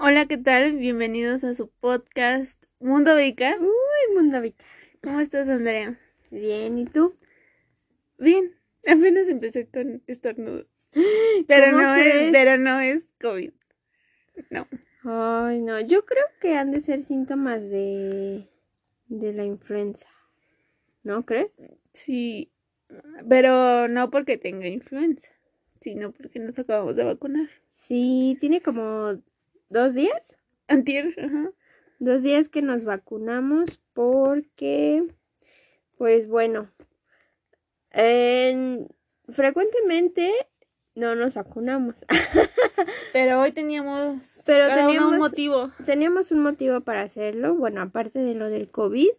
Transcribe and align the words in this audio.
Hola, 0.00 0.26
¿qué 0.26 0.38
tal? 0.38 0.76
Bienvenidos 0.76 1.42
a 1.42 1.54
su 1.54 1.68
podcast 1.68 2.62
Mundo 2.78 3.16
Vica. 3.16 3.56
Uy, 3.58 4.14
Mundo 4.14 4.40
Vica. 4.40 4.64
¿Cómo 5.02 5.18
estás, 5.18 5.48
Andrea? 5.48 5.98
Bien, 6.30 6.78
¿y 6.78 6.84
tú? 6.84 7.14
Bien. 8.16 8.54
Apenas 8.86 9.26
empecé 9.26 9.66
con 9.66 10.00
estornudos. 10.06 10.68
Pero 11.48 11.72
no 11.72 11.96
es, 11.96 12.30
pero 12.30 12.58
no 12.58 12.78
es 12.78 13.08
COVID. 13.20 13.50
No. 14.50 14.68
Ay, 15.02 15.60
no, 15.60 15.80
yo 15.80 16.06
creo 16.06 16.24
que 16.40 16.54
han 16.54 16.70
de 16.70 16.80
ser 16.80 17.02
síntomas 17.02 17.62
de 17.68 18.48
de 19.08 19.32
la 19.32 19.44
influenza. 19.44 20.06
¿No 21.02 21.26
crees? 21.26 21.74
Sí, 21.92 22.52
pero 23.28 23.88
no 23.88 24.10
porque 24.10 24.38
tenga 24.38 24.68
influenza, 24.68 25.28
sino 25.80 26.12
porque 26.12 26.38
nos 26.38 26.58
acabamos 26.58 26.94
de 26.94 27.04
vacunar. 27.04 27.48
Sí, 27.70 28.36
tiene 28.40 28.60
como 28.60 29.20
dos 29.68 29.94
días. 29.94 30.34
Antier, 30.66 31.14
ajá. 31.18 31.50
Dos 31.98 32.22
días 32.22 32.48
que 32.48 32.62
nos 32.62 32.84
vacunamos 32.84 33.80
porque, 33.92 35.04
pues 35.96 36.28
bueno, 36.28 36.70
frecuentemente 39.28 40.32
no 40.94 41.14
nos 41.14 41.34
vacunamos. 41.34 42.04
Pero 43.12 43.40
hoy 43.40 43.52
teníamos, 43.52 44.42
Pero 44.46 44.68
teníamos 44.68 45.12
un 45.12 45.18
motivo. 45.18 45.70
Teníamos 45.86 46.32
un 46.32 46.40
motivo 46.40 46.80
para 46.80 47.02
hacerlo, 47.02 47.54
bueno, 47.54 47.82
aparte 47.82 48.20
de 48.20 48.34
lo 48.34 48.50
del 48.50 48.70
COVID, 48.70 49.10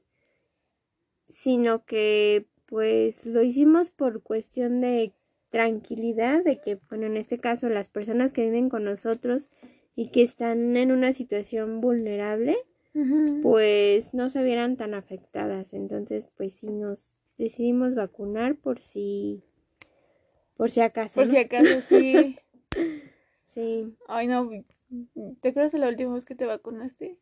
sino 1.28 1.86
que 1.86 2.48
pues 2.66 3.26
lo 3.26 3.42
hicimos 3.42 3.90
por 3.90 4.22
cuestión 4.22 4.80
de 4.82 5.14
tranquilidad, 5.50 6.44
de 6.44 6.62
que, 6.62 6.80
bueno, 6.90 7.08
en 7.08 7.18
este 7.18 7.40
caso 7.40 7.68
las 7.68 7.90
personas 7.90 8.32
que 8.32 8.44
viven 8.44 8.70
con 8.70 8.84
nosotros 8.84 9.50
y 10.00 10.12
que 10.12 10.22
están 10.22 10.78
en 10.78 10.94
una 10.94 11.12
situación 11.12 11.82
vulnerable, 11.82 12.58
pues 13.42 14.14
no 14.14 14.30
se 14.30 14.42
vieran 14.44 14.78
tan 14.78 14.94
afectadas. 14.94 15.74
Entonces, 15.74 16.32
pues 16.38 16.54
sí 16.54 16.68
nos 16.68 17.12
decidimos 17.38 17.96
vacunar 17.96 18.56
por 18.56 18.80
si 18.80 19.44
por 20.56 20.70
si 20.70 20.80
acaso. 20.80 21.16
Por 21.16 21.28
si 21.28 21.36
acaso, 21.36 21.82
sí. 21.90 22.38
sí. 23.44 23.94
Ay, 24.08 24.28
no. 24.28 24.50
¿Te 25.42 25.50
acuerdas 25.50 25.74
de 25.74 25.80
la 25.80 25.90
última 25.90 26.14
vez 26.14 26.24
que 26.24 26.36
te 26.36 26.46
vacunaste? 26.46 27.20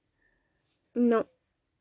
No. 0.94 1.26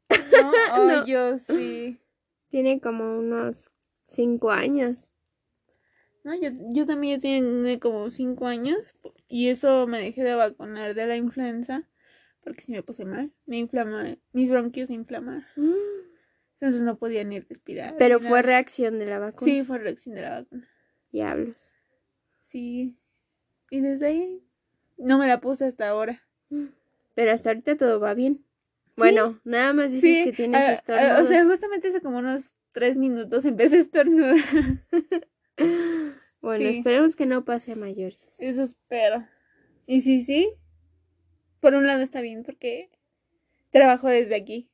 No, 0.08 1.04
yo 1.06 1.36
sí. 1.36 2.00
Tiene 2.48 2.80
como 2.80 3.18
unos 3.18 3.70
cinco 4.06 4.50
años. 4.50 5.10
No, 6.26 6.34
yo, 6.34 6.50
yo 6.72 6.86
también 6.86 7.20
tengo 7.20 7.78
como 7.78 8.10
cinco 8.10 8.48
años 8.48 8.96
y 9.28 9.46
eso 9.46 9.86
me 9.86 10.00
dejé 10.00 10.24
de 10.24 10.34
vacunar 10.34 10.92
de 10.92 11.06
la 11.06 11.16
influenza 11.16 11.88
porque 12.42 12.62
si 12.62 12.72
me 12.72 12.82
puse 12.82 13.04
mal, 13.04 13.30
me 13.46 13.58
inflama, 13.58 14.16
mis 14.32 14.50
bronquios 14.50 14.88
se 14.88 14.94
inflamaron. 14.94 15.44
Mm. 15.54 15.74
Entonces 16.54 16.82
no 16.82 16.98
podía 16.98 17.22
ni 17.22 17.38
respirar. 17.38 17.94
Pero 17.96 18.18
fue 18.18 18.42
reacción 18.42 18.98
de 18.98 19.06
la 19.06 19.20
vacuna. 19.20 19.52
Sí, 19.52 19.62
fue 19.62 19.78
reacción 19.78 20.16
de 20.16 20.22
la 20.22 20.30
vacuna. 20.40 20.68
Diablos. 21.12 21.56
Sí. 22.40 22.98
Y 23.70 23.80
desde 23.80 24.06
ahí 24.06 24.42
no 24.96 25.18
me 25.18 25.28
la 25.28 25.40
puse 25.40 25.64
hasta 25.64 25.88
ahora. 25.88 26.24
Pero 27.14 27.30
hasta 27.30 27.50
ahorita 27.50 27.76
todo 27.76 28.00
va 28.00 28.14
bien. 28.14 28.44
Bueno, 28.96 29.38
nada 29.44 29.72
más 29.72 29.92
dices 29.92 30.24
que 30.24 30.32
tienes 30.32 30.60
ah, 30.60 30.72
estornudos. 30.72 31.24
o 31.24 31.28
sea, 31.28 31.44
justamente 31.44 31.86
hace 31.86 32.00
como 32.00 32.18
unos 32.18 32.52
tres 32.72 32.96
minutos 32.96 33.44
empecé 33.44 33.76
a 33.76 33.80
estornudar. 33.80 34.34
bueno, 36.46 36.68
esperemos 36.68 37.16
que 37.16 37.26
no 37.26 37.44
pase 37.44 37.72
a 37.72 37.76
mayores. 37.76 38.36
Eso 38.38 38.62
espero. 38.62 39.24
Y 39.86 40.00
sí, 40.00 40.22
sí. 40.22 40.48
Por 41.60 41.74
un 41.74 41.86
lado 41.86 42.02
está 42.02 42.20
bien 42.20 42.44
porque 42.44 42.88
trabajo 43.70 44.08
desde 44.08 44.36
aquí. 44.36 44.70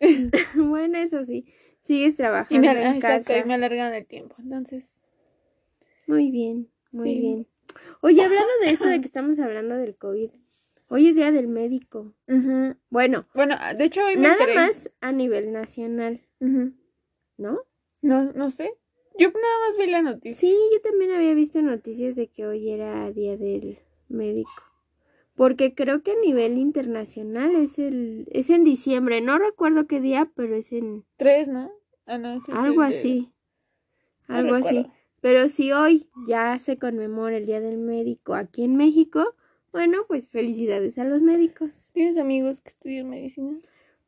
bueno, 0.56 0.98
eso 0.98 1.24
sí. 1.24 1.46
Sigues 1.80 2.16
trabajando 2.16 2.66
y 2.66 2.74
me, 2.74 2.82
en 2.82 3.00
casa. 3.00 3.38
y 3.38 3.44
me 3.44 3.54
alargan 3.54 3.94
el 3.94 4.04
tiempo. 4.06 4.34
Entonces, 4.40 5.00
muy 6.08 6.32
bien, 6.32 6.68
muy 6.90 7.20
bien. 7.20 7.46
Oye, 8.00 8.22
hablando 8.22 8.52
de 8.62 8.70
esto 8.70 8.88
de 8.88 9.00
que 9.00 9.06
estamos 9.06 9.38
hablando 9.38 9.76
del 9.76 9.96
COVID, 9.96 10.30
hoy 10.88 11.08
es 11.08 11.14
día 11.14 11.30
del 11.30 11.46
médico. 11.46 12.14
Bueno, 12.90 13.28
bueno, 13.32 13.56
de 13.76 13.84
hecho 13.84 14.04
hoy 14.04 14.16
me 14.16 14.22
nada 14.22 14.44
más 14.56 14.90
a 15.00 15.12
nivel 15.12 15.52
nacional, 15.52 16.26
¿no? 16.40 17.60
No, 18.02 18.32
no 18.32 18.50
sé. 18.50 18.74
Yo 19.18 19.28
nada 19.28 19.58
más 19.66 19.78
vi 19.78 19.90
la 19.90 20.02
noticia. 20.02 20.38
Sí, 20.38 20.56
yo 20.72 20.80
también 20.80 21.12
había 21.12 21.34
visto 21.34 21.62
noticias 21.62 22.14
de 22.16 22.28
que 22.28 22.46
hoy 22.46 22.70
era 22.70 23.10
día 23.12 23.36
del 23.36 23.78
médico. 24.08 24.50
Porque 25.34 25.74
creo 25.74 26.02
que 26.02 26.12
a 26.12 26.20
nivel 26.20 26.58
internacional 26.58 27.54
es 27.56 27.78
el 27.78 28.26
es 28.30 28.48
en 28.48 28.64
diciembre, 28.64 29.20
no 29.20 29.38
recuerdo 29.38 29.86
qué 29.86 30.00
día, 30.00 30.30
pero 30.34 30.54
es 30.54 30.72
en 30.72 31.04
tres, 31.16 31.48
¿no? 31.48 31.70
Ah, 32.06 32.18
no, 32.18 32.40
algo 32.52 32.82
así. 32.82 33.32
algo 34.28 34.54
así. 34.54 34.86
Pero 35.20 35.48
si 35.48 35.72
hoy 35.72 36.08
ya 36.26 36.58
se 36.58 36.78
conmemora 36.78 37.36
el 37.36 37.46
Día 37.46 37.60
del 37.60 37.78
Médico 37.78 38.34
aquí 38.34 38.64
en 38.64 38.76
México, 38.76 39.34
bueno, 39.72 40.04
pues 40.06 40.28
felicidades 40.28 40.98
a 40.98 41.04
los 41.04 41.22
médicos. 41.22 41.88
¿Tienes 41.92 42.16
amigos 42.16 42.60
que 42.60 42.70
estudian 42.70 43.10
medicina? 43.10 43.58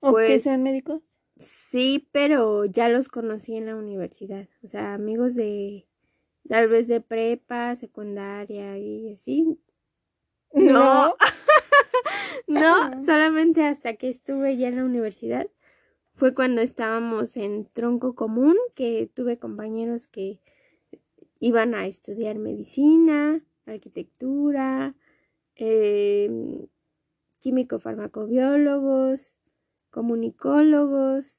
¿O 0.01 0.15
que 0.15 0.27
pues, 0.27 0.43
sean 0.45 0.63
médicos? 0.63 1.18
Sí, 1.39 2.09
pero 2.13 2.65
ya 2.65 2.89
los 2.89 3.09
conocí 3.09 3.57
en 3.57 3.67
la 3.67 3.77
universidad. 3.77 4.49
O 4.63 4.69
sea, 4.69 4.95
amigos 4.95 5.35
de 5.35 5.87
tal 6.49 6.69
vez 6.69 6.89
de 6.89 7.01
prepa, 7.01 7.77
secundaria 7.77 8.79
y 8.79 9.13
así. 9.13 9.59
No. 10.55 11.15
no, 12.47 13.03
solamente 13.05 13.63
hasta 13.65 13.97
que 13.97 14.09
estuve 14.09 14.57
ya 14.57 14.69
en 14.69 14.77
la 14.77 14.85
universidad. 14.85 15.47
Fue 16.15 16.35
cuando 16.35 16.63
estábamos 16.63 17.37
en 17.37 17.67
tronco 17.67 18.15
común, 18.15 18.57
que 18.75 19.11
tuve 19.15 19.39
compañeros 19.39 20.09
que 20.09 20.41
iban 21.39 21.75
a 21.75 21.87
estudiar 21.87 22.39
medicina, 22.39 23.45
arquitectura, 23.67 24.95
eh, 25.55 26.67
químico-farmacobiólogos, 27.41 29.38
comunicólogos, 29.91 31.39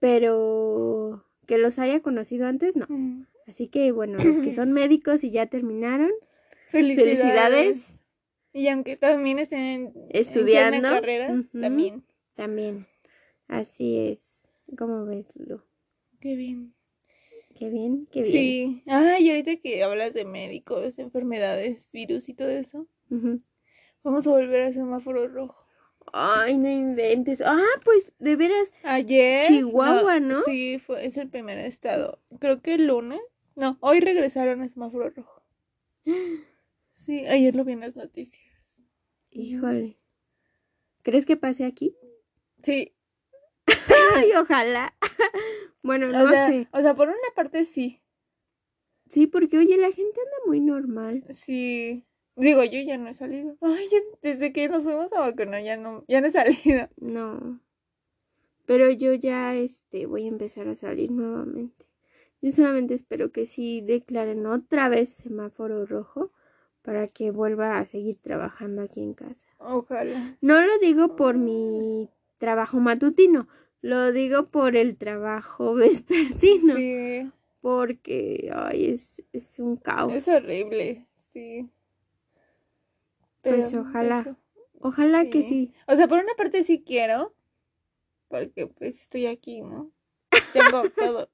pero 0.00 1.24
que 1.46 1.58
los 1.58 1.78
haya 1.78 2.00
conocido 2.00 2.46
antes, 2.46 2.76
no. 2.76 2.86
Mm. 2.88 3.26
Así 3.46 3.68
que 3.68 3.92
bueno, 3.92 4.18
los 4.22 4.38
que 4.40 4.52
son 4.52 4.72
médicos 4.72 5.24
y 5.24 5.30
ya 5.30 5.46
terminaron, 5.46 6.10
felicidades. 6.68 7.98
Y 8.52 8.68
aunque 8.68 8.96
también 8.96 9.38
estén 9.38 9.92
estudiando, 10.10 10.88
carrera, 10.88 11.44
también. 11.52 12.04
También. 12.34 12.86
Así 13.46 13.98
es. 13.98 14.42
¿Cómo 14.76 15.06
ves, 15.06 15.34
Lu? 15.36 15.62
Qué 16.20 16.36
bien. 16.36 16.74
Qué 17.58 17.70
bien, 17.70 18.06
qué 18.12 18.20
bien. 18.20 18.32
Sí. 18.32 18.82
Ay, 18.86 19.28
ahorita 19.30 19.56
que 19.56 19.82
hablas 19.82 20.14
de 20.14 20.24
médicos, 20.24 20.98
enfermedades, 20.98 21.90
virus 21.92 22.28
y 22.28 22.34
todo 22.34 22.50
eso, 22.50 22.86
vamos 24.04 24.26
a 24.26 24.30
volver 24.30 24.62
a 24.62 24.72
semáforo 24.72 25.26
rojo. 25.26 25.67
Ay, 26.12 26.58
no 26.58 26.70
inventes. 26.70 27.42
Ah, 27.44 27.64
pues 27.84 28.12
de 28.18 28.36
veras. 28.36 28.72
Ayer. 28.82 29.44
Chihuahua, 29.44 30.20
¿no? 30.20 30.42
Sí, 30.42 30.78
fue, 30.78 31.04
es 31.04 31.16
el 31.16 31.28
primer 31.28 31.58
estado. 31.58 32.20
Creo 32.40 32.60
que 32.62 32.74
el 32.74 32.86
lunes. 32.86 33.20
No, 33.54 33.76
hoy 33.80 34.00
regresaron 34.00 34.62
a 34.62 34.68
semáforo 34.68 35.10
rojo. 35.10 35.42
Sí, 36.92 37.26
ayer 37.26 37.54
lo 37.54 37.64
vi 37.64 37.72
en 37.72 37.80
las 37.80 37.96
noticias. 37.96 38.44
Híjole. 39.30 39.96
¿Crees 41.02 41.26
que 41.26 41.36
pase 41.36 41.64
aquí? 41.64 41.96
Sí. 42.62 42.94
Ay, 44.16 44.30
ojalá. 44.40 44.94
Bueno, 45.80 46.08
no 46.08 46.24
o 46.24 46.28
sea, 46.28 46.48
sé. 46.48 46.68
O 46.72 46.80
sea, 46.80 46.94
por 46.94 47.08
una 47.08 47.16
parte 47.34 47.64
sí. 47.64 48.02
Sí, 49.08 49.26
porque 49.26 49.58
oye, 49.58 49.76
la 49.78 49.90
gente 49.92 50.20
anda 50.20 50.36
muy 50.46 50.60
normal. 50.60 51.24
Sí. 51.30 52.04
Digo, 52.38 52.62
yo 52.62 52.80
ya 52.80 52.96
no 52.98 53.08
he 53.08 53.14
salido. 53.14 53.56
Ay, 53.60 53.88
desde 54.22 54.52
que 54.52 54.68
nos 54.68 54.84
fuimos 54.84 55.12
a 55.12 55.20
vacunar 55.20 55.62
ya 55.62 55.76
no, 55.76 56.04
ya 56.06 56.20
no 56.20 56.28
he 56.28 56.30
salido. 56.30 56.88
No. 56.96 57.60
Pero 58.64 58.90
yo 58.90 59.12
ya 59.14 59.56
este 59.56 60.06
voy 60.06 60.24
a 60.26 60.28
empezar 60.28 60.68
a 60.68 60.76
salir 60.76 61.10
nuevamente. 61.10 61.86
Yo 62.40 62.52
solamente 62.52 62.94
espero 62.94 63.32
que 63.32 63.44
sí 63.44 63.80
declaren 63.80 64.46
otra 64.46 64.88
vez 64.88 65.08
semáforo 65.08 65.84
rojo 65.84 66.30
para 66.82 67.08
que 67.08 67.32
vuelva 67.32 67.78
a 67.78 67.86
seguir 67.86 68.18
trabajando 68.22 68.82
aquí 68.82 69.02
en 69.02 69.14
casa. 69.14 69.48
Ojalá. 69.58 70.36
No 70.40 70.62
lo 70.62 70.78
digo 70.78 71.16
por 71.16 71.36
mi 71.36 72.08
trabajo 72.38 72.78
matutino, 72.78 73.48
lo 73.80 74.12
digo 74.12 74.44
por 74.44 74.76
el 74.76 74.96
trabajo 74.96 75.74
vespertino. 75.74 76.76
Sí. 76.76 77.30
Porque, 77.60 78.50
ay, 78.54 78.92
es, 78.92 79.24
es 79.32 79.58
un 79.58 79.74
caos. 79.74 80.12
Es 80.14 80.28
horrible, 80.28 81.04
sí. 81.16 81.68
Pues 83.42 83.74
ojalá. 83.74 84.36
Ojalá 84.80 85.28
que 85.28 85.42
sí. 85.42 85.72
O 85.86 85.96
sea, 85.96 86.06
por 86.08 86.20
una 86.20 86.34
parte 86.34 86.62
sí 86.64 86.82
quiero. 86.84 87.34
Porque 88.28 88.66
pues 88.66 89.00
estoy 89.00 89.26
aquí, 89.26 89.62
¿no? 89.62 89.90
Tengo 90.52 90.82
todo. 90.96 91.30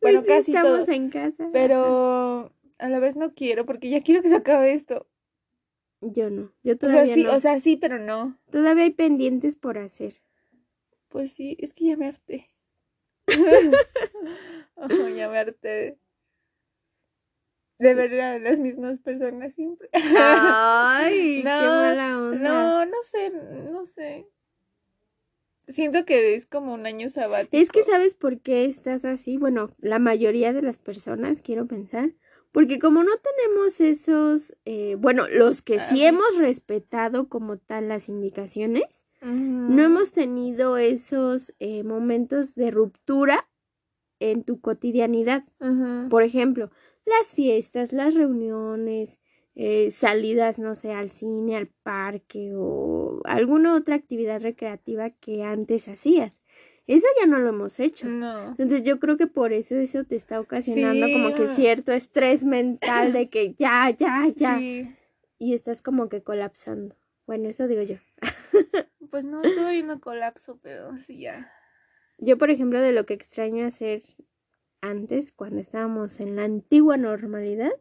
bueno, 0.00 0.20
pues 0.20 0.26
casi 0.26 0.54
estamos 0.54 0.88
en 0.88 1.10
casa. 1.10 1.48
Pero 1.52 2.52
a 2.78 2.88
la 2.88 2.98
vez 3.00 3.16
no 3.16 3.34
quiero 3.34 3.66
porque 3.66 3.90
ya 3.90 4.00
quiero 4.00 4.22
que 4.22 4.28
se 4.28 4.36
acabe 4.36 4.72
esto. 4.72 5.06
Yo 6.00 6.30
no. 6.30 6.52
Yo 6.62 6.74
O 6.74 6.76
todavía 6.76 7.06
sea, 7.06 7.14
sí, 7.14 7.24
no. 7.24 7.34
o 7.34 7.40
sea, 7.40 7.60
sí, 7.60 7.76
pero 7.76 7.98
no. 7.98 8.38
Todavía 8.50 8.84
hay 8.84 8.90
pendientes 8.90 9.56
por 9.56 9.78
hacer. 9.78 10.14
Pues 11.08 11.32
sí, 11.32 11.56
es 11.60 11.74
que 11.74 11.86
ya 11.86 11.96
me 11.96 12.06
harté. 12.06 12.48
Ojo, 14.74 15.08
ya 15.08 15.28
me 15.28 15.38
harté 15.38 15.98
de 17.82 17.94
ver 17.94 18.20
a 18.20 18.38
las 18.38 18.60
mismas 18.60 19.00
personas 19.00 19.54
siempre. 19.54 19.88
Ay, 19.92 21.42
qué 21.42 21.44
No, 21.44 21.50
mala 21.50 22.18
onda. 22.18 22.48
No, 22.48 22.86
no 22.86 22.96
sé, 23.02 23.32
no 23.70 23.84
sé. 23.84 24.28
Siento 25.66 26.04
que 26.04 26.34
es 26.34 26.46
como 26.46 26.74
un 26.74 26.86
año 26.86 27.10
sabático. 27.10 27.56
Es 27.56 27.70
que 27.70 27.82
sabes 27.82 28.14
por 28.14 28.40
qué 28.40 28.64
estás 28.64 29.04
así. 29.04 29.36
Bueno, 29.36 29.74
la 29.78 29.98
mayoría 29.98 30.52
de 30.52 30.62
las 30.62 30.78
personas, 30.78 31.42
quiero 31.42 31.66
pensar. 31.66 32.14
Porque 32.50 32.78
como 32.78 33.02
no 33.02 33.12
tenemos 33.16 33.80
esos, 33.80 34.54
eh, 34.64 34.96
bueno, 34.98 35.26
los 35.28 35.62
que 35.62 35.80
sí 35.80 36.04
hemos 36.04 36.36
respetado 36.36 37.28
como 37.28 37.56
tal 37.56 37.88
las 37.88 38.08
indicaciones, 38.08 39.06
no 39.22 39.82
hemos 39.82 40.12
tenido 40.12 40.76
esos 40.76 41.54
eh, 41.60 41.84
momentos 41.84 42.54
de 42.54 42.70
ruptura 42.72 43.48
en 44.20 44.44
tu 44.44 44.60
cotidianidad. 44.60 45.44
Por 46.10 46.22
ejemplo, 46.22 46.70
las 47.04 47.34
fiestas, 47.34 47.92
las 47.92 48.14
reuniones, 48.14 49.20
eh, 49.54 49.90
salidas, 49.90 50.58
no 50.58 50.74
sé, 50.74 50.92
al 50.92 51.10
cine, 51.10 51.56
al 51.56 51.66
parque 51.66 52.52
o 52.54 53.20
alguna 53.24 53.74
otra 53.74 53.96
actividad 53.96 54.40
recreativa 54.40 55.10
que 55.10 55.42
antes 55.42 55.88
hacías. 55.88 56.40
Eso 56.86 57.06
ya 57.20 57.26
no 57.26 57.38
lo 57.38 57.50
hemos 57.50 57.78
hecho. 57.78 58.08
No. 58.08 58.48
Entonces 58.48 58.82
yo 58.82 58.98
creo 58.98 59.16
que 59.16 59.26
por 59.26 59.52
eso 59.52 59.76
eso 59.76 60.04
te 60.04 60.16
está 60.16 60.40
ocasionando 60.40 61.06
Sí, 61.06 61.12
como 61.12 61.34
que 61.34 61.48
cierto 61.48 61.92
estrés 61.92 62.44
mental 62.44 63.12
de 63.12 63.28
que 63.28 63.54
ya, 63.54 63.90
ya, 63.90 64.26
ya. 64.34 64.58
Sí. 64.58 64.88
Y 65.38 65.54
estás 65.54 65.80
como 65.82 66.08
que 66.08 66.22
colapsando. 66.22 66.96
Bueno, 67.26 67.48
eso 67.48 67.68
digo 67.68 67.82
yo. 67.82 67.96
Pues 69.10 69.26
no, 69.26 69.42
todavía 69.42 69.82
no 69.82 70.00
colapso, 70.00 70.58
pero 70.62 70.96
sí 70.98 71.20
ya. 71.20 71.52
Yo, 72.16 72.38
por 72.38 72.48
ejemplo, 72.50 72.80
de 72.80 72.92
lo 72.92 73.04
que 73.04 73.12
extraño 73.12 73.66
hacer 73.66 74.02
antes, 74.82 75.32
cuando 75.32 75.60
estábamos 75.60 76.20
en 76.20 76.36
la 76.36 76.44
antigua 76.44 76.98
normalidad, 76.98 77.72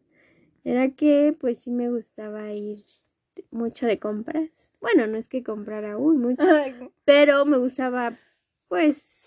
era 0.64 0.92
que 0.92 1.36
pues 1.38 1.60
sí 1.60 1.72
me 1.72 1.90
gustaba 1.90 2.54
ir 2.54 2.80
mucho 3.50 3.88
de 3.88 4.00
compras. 4.00 4.72
Bueno, 4.80 5.08
no 5.08 5.18
es 5.18 5.28
que 5.28 5.44
comprara 5.44 5.98
uy 5.98 6.16
mucho, 6.16 6.46
pero 7.04 7.46
me 7.46 7.58
gustaba 7.58 8.18
pues 8.70 9.26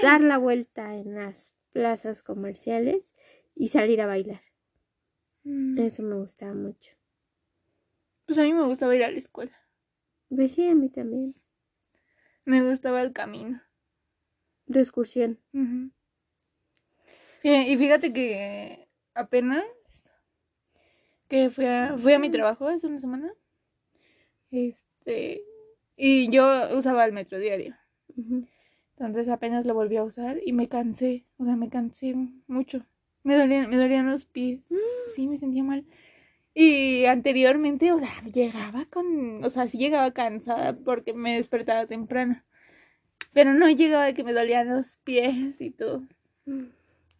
dar 0.00 0.22
la 0.22 0.38
vuelta 0.38 0.96
en 0.96 1.14
las 1.14 1.52
plazas 1.72 2.22
comerciales 2.22 3.12
y 3.54 3.68
salir 3.68 4.00
a 4.00 4.06
bailar. 4.06 4.40
Mm. 5.44 5.78
Eso 5.78 6.02
me 6.02 6.14
gustaba 6.14 6.54
mucho. 6.54 6.92
Pues 8.24 8.38
a 8.38 8.42
mí 8.42 8.52
me 8.52 8.64
gustaba 8.64 8.96
ir 8.96 9.04
a 9.04 9.10
la 9.10 9.18
escuela. 9.18 9.56
Pues 10.28 10.52
sí, 10.52 10.68
a 10.68 10.74
mí 10.74 10.88
también. 10.88 11.34
Me 12.44 12.68
gustaba 12.68 13.02
el 13.02 13.12
camino. 13.12 13.62
De 14.66 14.80
excursión. 14.80 15.38
Fí- 17.46 17.68
Y 17.72 17.76
fíjate 17.76 18.12
que 18.12 18.88
apenas 19.14 19.64
que 21.28 21.48
fui 21.50 21.64
a, 21.66 21.94
fui 21.96 22.12
a 22.12 22.18
mi 22.18 22.28
trabajo 22.28 22.66
hace 22.66 22.88
una 22.88 22.98
semana. 22.98 23.32
Este, 24.50 25.42
y 25.96 26.28
yo 26.30 26.44
usaba 26.76 27.04
el 27.04 27.12
metro 27.12 27.38
diario. 27.38 27.76
Entonces 28.98 29.28
apenas 29.28 29.64
lo 29.64 29.74
volví 29.74 29.96
a 29.96 30.02
usar 30.02 30.40
y 30.44 30.52
me 30.52 30.68
cansé. 30.68 31.24
O 31.38 31.44
sea, 31.44 31.54
me 31.54 31.68
cansé 31.68 32.14
mucho. 32.48 32.84
Me 33.22 33.36
dolían, 33.36 33.70
me 33.70 33.76
dolían 33.76 34.06
los 34.06 34.24
pies. 34.24 34.68
Sí, 35.14 35.28
me 35.28 35.36
sentía 35.36 35.62
mal. 35.62 35.84
Y 36.52 37.04
anteriormente, 37.04 37.92
o 37.92 37.98
sea, 38.00 38.22
llegaba 38.32 38.86
con, 38.86 39.44
o 39.44 39.50
sea, 39.50 39.68
sí 39.68 39.78
llegaba 39.78 40.12
cansada 40.12 40.76
porque 40.76 41.12
me 41.12 41.36
despertaba 41.36 41.86
temprano. 41.86 42.42
Pero 43.32 43.54
no 43.54 43.68
llegaba 43.70 44.06
de 44.06 44.14
que 44.14 44.24
me 44.24 44.32
dolían 44.32 44.68
los 44.68 44.96
pies 45.04 45.60
y 45.60 45.70
todo. 45.70 46.02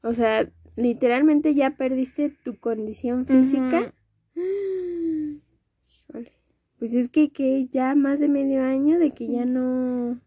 O 0.02 0.12
sea, 0.12 0.50
literalmente 0.76 1.54
ya 1.54 1.76
perdiste 1.76 2.30
tu 2.30 2.58
condición 2.58 3.26
física. 3.26 3.92
Híjole. 4.34 6.32
Pues 6.78 6.94
es 6.94 7.08
que, 7.08 7.30
que 7.30 7.66
ya 7.68 7.94
más 7.94 8.20
de 8.20 8.28
medio 8.28 8.62
año 8.62 8.98
de 8.98 9.10
que 9.10 9.28
ya 9.28 9.44
no 9.44 10.20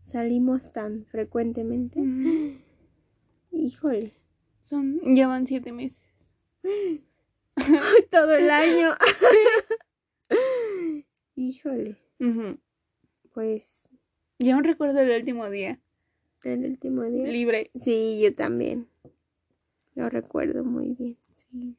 salimos 0.00 0.72
tan 0.72 1.06
frecuentemente. 1.06 2.00
Híjole. 3.52 4.14
Son, 4.62 5.00
llevan 5.00 5.46
siete 5.46 5.72
meses. 5.72 6.02
Todo 8.10 8.36
el 8.36 8.50
año. 8.50 8.90
Híjole. 11.36 11.98
Pues 13.34 13.82
Yo 14.38 14.54
aún 14.54 14.64
recuerdo 14.64 15.00
el 15.00 15.10
último 15.20 15.50
día 15.50 15.80
el 16.44 16.64
último 16.64 17.04
día. 17.04 17.26
libre. 17.26 17.70
Sí, 17.74 18.20
yo 18.22 18.34
también. 18.34 18.88
Lo 19.94 20.08
recuerdo 20.08 20.64
muy 20.64 20.94
bien. 20.94 21.18
Sí. 21.36 21.76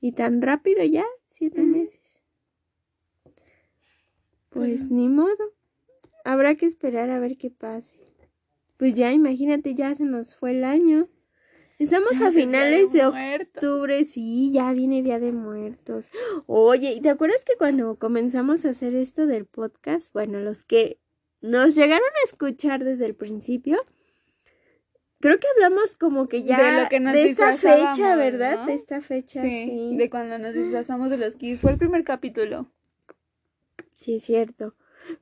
Y 0.00 0.12
tan 0.12 0.42
rápido 0.42 0.84
ya, 0.84 1.04
siete 1.28 1.62
meses. 1.62 2.20
Pues 4.50 4.90
ni 4.90 5.08
modo. 5.08 5.52
Habrá 6.24 6.54
que 6.54 6.66
esperar 6.66 7.10
a 7.10 7.18
ver 7.18 7.36
qué 7.36 7.50
pase. 7.50 7.96
Pues 8.76 8.94
ya, 8.94 9.12
imagínate, 9.12 9.74
ya 9.74 9.94
se 9.94 10.04
nos 10.04 10.36
fue 10.36 10.52
el 10.52 10.64
año. 10.64 11.08
Estamos 11.78 12.20
a 12.20 12.30
finales 12.30 12.92
de 12.92 13.08
Muertos. 13.10 13.64
octubre, 13.64 14.04
sí, 14.04 14.52
ya 14.52 14.72
viene 14.72 15.02
Día 15.02 15.18
de 15.18 15.32
Muertos. 15.32 16.06
Oye, 16.46 16.92
¿y 16.92 17.00
te 17.00 17.10
acuerdas 17.10 17.44
que 17.44 17.56
cuando 17.56 17.96
comenzamos 17.96 18.64
a 18.64 18.70
hacer 18.70 18.94
esto 18.94 19.26
del 19.26 19.44
podcast, 19.44 20.12
bueno, 20.12 20.38
los 20.38 20.64
que 20.64 21.00
nos 21.40 21.74
llegaron 21.74 22.08
a 22.08 22.26
escuchar 22.26 22.84
desde 22.84 23.06
el 23.06 23.14
principio, 23.14 23.84
creo 25.20 25.38
que 25.38 25.46
hablamos 25.54 25.96
como 25.96 26.28
que 26.28 26.42
ya 26.42 26.72
De 26.76 26.82
lo 26.82 26.88
que 26.88 27.00
nos 27.00 27.12
de 27.14 27.30
esta 27.30 27.52
fecha, 27.56 28.16
¿verdad? 28.16 28.60
¿no? 28.60 28.66
De 28.66 28.74
esta 28.74 29.00
fecha, 29.00 29.40
Sí, 29.42 29.64
sí. 29.64 29.96
de 29.96 30.10
cuando 30.10 30.38
nos 30.38 30.54
disfrazamos 30.54 31.10
de 31.10 31.18
los 31.18 31.36
Kiss. 31.36 31.60
Fue 31.60 31.72
el 31.72 31.78
primer 31.78 32.04
capítulo. 32.04 32.70
Sí, 33.94 34.16
es 34.16 34.24
cierto. 34.24 34.74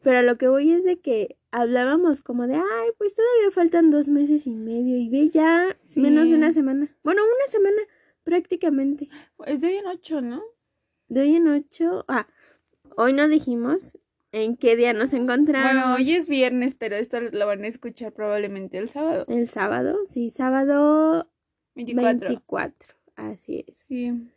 Pero 0.02 0.18
a 0.18 0.22
lo 0.22 0.38
que 0.38 0.48
voy 0.48 0.72
es 0.72 0.84
de 0.84 1.00
que 1.00 1.36
hablábamos 1.50 2.22
como 2.22 2.46
de, 2.46 2.54
ay, 2.54 2.90
pues 2.98 3.14
todavía 3.14 3.50
faltan 3.50 3.90
dos 3.90 4.08
meses 4.08 4.46
y 4.46 4.54
medio 4.54 4.96
y 4.96 5.08
ve 5.08 5.28
ya 5.28 5.76
Sí. 5.78 6.00
menos 6.00 6.28
de 6.30 6.36
una 6.36 6.52
semana. 6.52 6.88
Bueno, 7.02 7.22
una 7.22 7.46
semana 7.50 7.82
prácticamente. 8.22 9.08
Es 9.46 9.60
de 9.60 9.66
hoy 9.68 9.74
en 9.76 9.86
ocho, 9.86 10.20
¿no? 10.20 10.42
De 11.08 11.20
hoy 11.22 11.34
en 11.34 11.48
ocho. 11.48 12.04
Ah, 12.08 12.26
hoy 12.96 13.12
no 13.12 13.28
dijimos 13.28 13.98
en 14.32 14.56
qué 14.56 14.76
día 14.76 14.94
nos 14.94 15.12
encontramos. 15.12 15.72
Bueno, 15.72 15.94
hoy 15.94 16.12
es 16.12 16.28
viernes, 16.28 16.74
pero 16.74 16.96
esto 16.96 17.20
lo 17.20 17.46
van 17.46 17.64
a 17.64 17.68
escuchar 17.68 18.12
probablemente 18.12 18.78
el 18.78 18.88
sábado. 18.88 19.26
El 19.28 19.48
sábado, 19.48 19.98
sí, 20.08 20.30
sábado 20.30 21.30
24. 21.74 22.28
24. 22.28 22.94
Así 23.14 23.64
es. 23.68 23.78
Sí. 23.78 24.28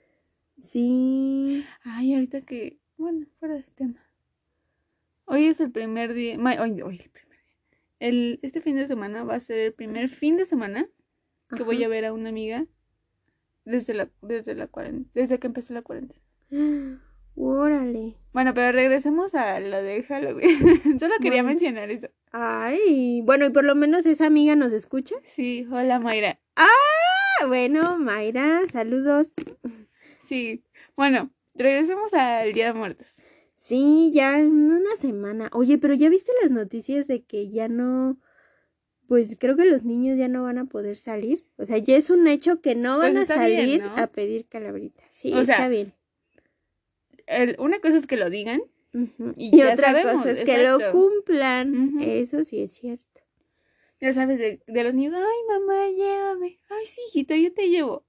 Sí. 0.60 1.66
Ay, 1.84 2.14
ahorita 2.14 2.42
que. 2.42 2.78
Bueno, 2.98 3.26
fuera 3.40 3.56
del 3.56 3.72
tema. 3.72 4.06
Hoy 5.26 5.46
es 5.46 5.60
el 5.60 5.72
primer 5.72 6.14
día. 6.14 6.38
Hoy, 6.38 6.82
hoy 6.82 7.02
el 7.02 7.10
primer 7.10 7.40
día. 7.40 7.80
El, 8.00 8.40
este 8.44 8.62
fin 8.62 8.76
de 8.76 8.88
semana 8.88 9.24
va 9.24 9.36
a 9.36 9.40
ser 9.40 9.60
el 9.60 9.74
primer 9.74 10.10
fin 10.10 10.38
de 10.38 10.46
semana 10.46 10.88
que 11.56 11.64
voy 11.64 11.84
a 11.84 11.88
ver 11.88 12.06
a 12.06 12.14
una 12.14 12.30
amiga 12.30 12.66
desde 13.64 13.94
la, 13.94 14.10
desde 14.22 14.56
la 14.56 14.68
cuarentena, 14.68 15.10
desde 15.14 15.40
que 15.40 15.48
empezó 15.48 15.74
la 15.74 15.82
cuarentena. 15.82 16.22
Órale. 17.36 18.16
Bueno, 18.34 18.54
pero 18.54 18.72
regresemos 18.72 19.34
a 19.36 19.60
lo 19.60 19.82
de 19.82 20.04
Halloween. 20.04 20.50
Solo 21.00 21.16
quería 21.22 21.42
Bueno. 21.44 21.50
mencionar 21.50 21.92
eso. 21.92 22.08
Ay, 22.32 23.22
bueno, 23.24 23.46
y 23.46 23.50
por 23.50 23.64
lo 23.64 23.76
menos 23.76 24.06
esa 24.06 24.26
amiga 24.28 24.56
nos 24.56 24.72
escucha. 24.74 25.16
Sí, 25.24 25.68
hola 25.72 26.00
Mayra. 26.00 26.40
Ah, 26.56 27.46
bueno, 27.48 27.98
Mayra, 27.98 28.62
saludos. 28.72 29.32
Sí. 30.24 30.64
Bueno, 30.96 31.30
regresemos 31.54 32.14
al 32.14 32.54
Día 32.54 32.68
de 32.68 32.74
Muertos. 32.74 33.18
Sí, 33.54 34.12
ya 34.14 34.40
en 34.40 34.72
una 34.72 34.96
semana. 34.96 35.50
Oye, 35.52 35.78
pero 35.78 35.94
¿ya 35.94 36.10
viste 36.10 36.32
las 36.42 36.52
noticias 36.52 37.08
de 37.08 37.24
que 37.24 37.50
ya 37.50 37.68
no, 37.68 38.18
pues 39.08 39.36
creo 39.40 39.56
que 39.58 39.66
los 39.66 39.84
niños 39.84 40.18
ya 40.18 40.28
no 40.28 40.44
van 40.44 40.58
a 40.58 40.66
poder 40.66 40.96
salir? 40.96 41.46
O 41.58 41.66
sea, 41.66 41.78
ya 41.80 41.96
es 41.98 42.10
un 42.10 42.28
hecho 42.28 42.62
que 42.62 42.76
no 42.76 42.98
van 42.98 43.14
Pues 43.14 43.30
a 43.30 43.34
está 43.34 43.48
bien, 43.48 43.60
salir 43.62 43.84
¿no? 43.84 43.98
a 43.98 44.08
pedir 44.08 44.48
calabrita. 44.48 45.04
Sí, 45.16 45.32
O 45.34 45.44
sea, 45.46 45.56
está 45.56 45.68
bien. 45.68 45.94
El- 47.28 47.56
una 47.60 47.80
cosa 47.80 47.98
es 47.98 48.08
que 48.08 48.18
lo 48.18 48.30
digan. 48.30 48.62
Y 48.94 49.50
Y, 49.52 49.58
ya 49.58 49.74
otra 49.74 49.92
sabemos, 49.92 50.14
cosa 50.14 50.32
es 50.32 50.46
que 50.46 50.64
lo 50.64 50.80
cumplan. 50.92 52.00
Eso 52.02 52.44
sí 52.44 52.62
es 52.62 52.72
cierto. 52.74 53.06
Ya 54.00 54.14
sabes, 54.14 54.38
de, 54.40 54.62
de 54.68 54.84
los 54.84 54.94
niños, 54.94 55.16
ay 55.16 55.60
mamá, 55.60 55.90
llévame. 55.90 56.60
Ay, 56.70 56.86
sí, 56.86 57.02
hijito, 57.10 57.34
yo 57.36 57.54
te 57.54 57.70
llevo. 57.70 58.06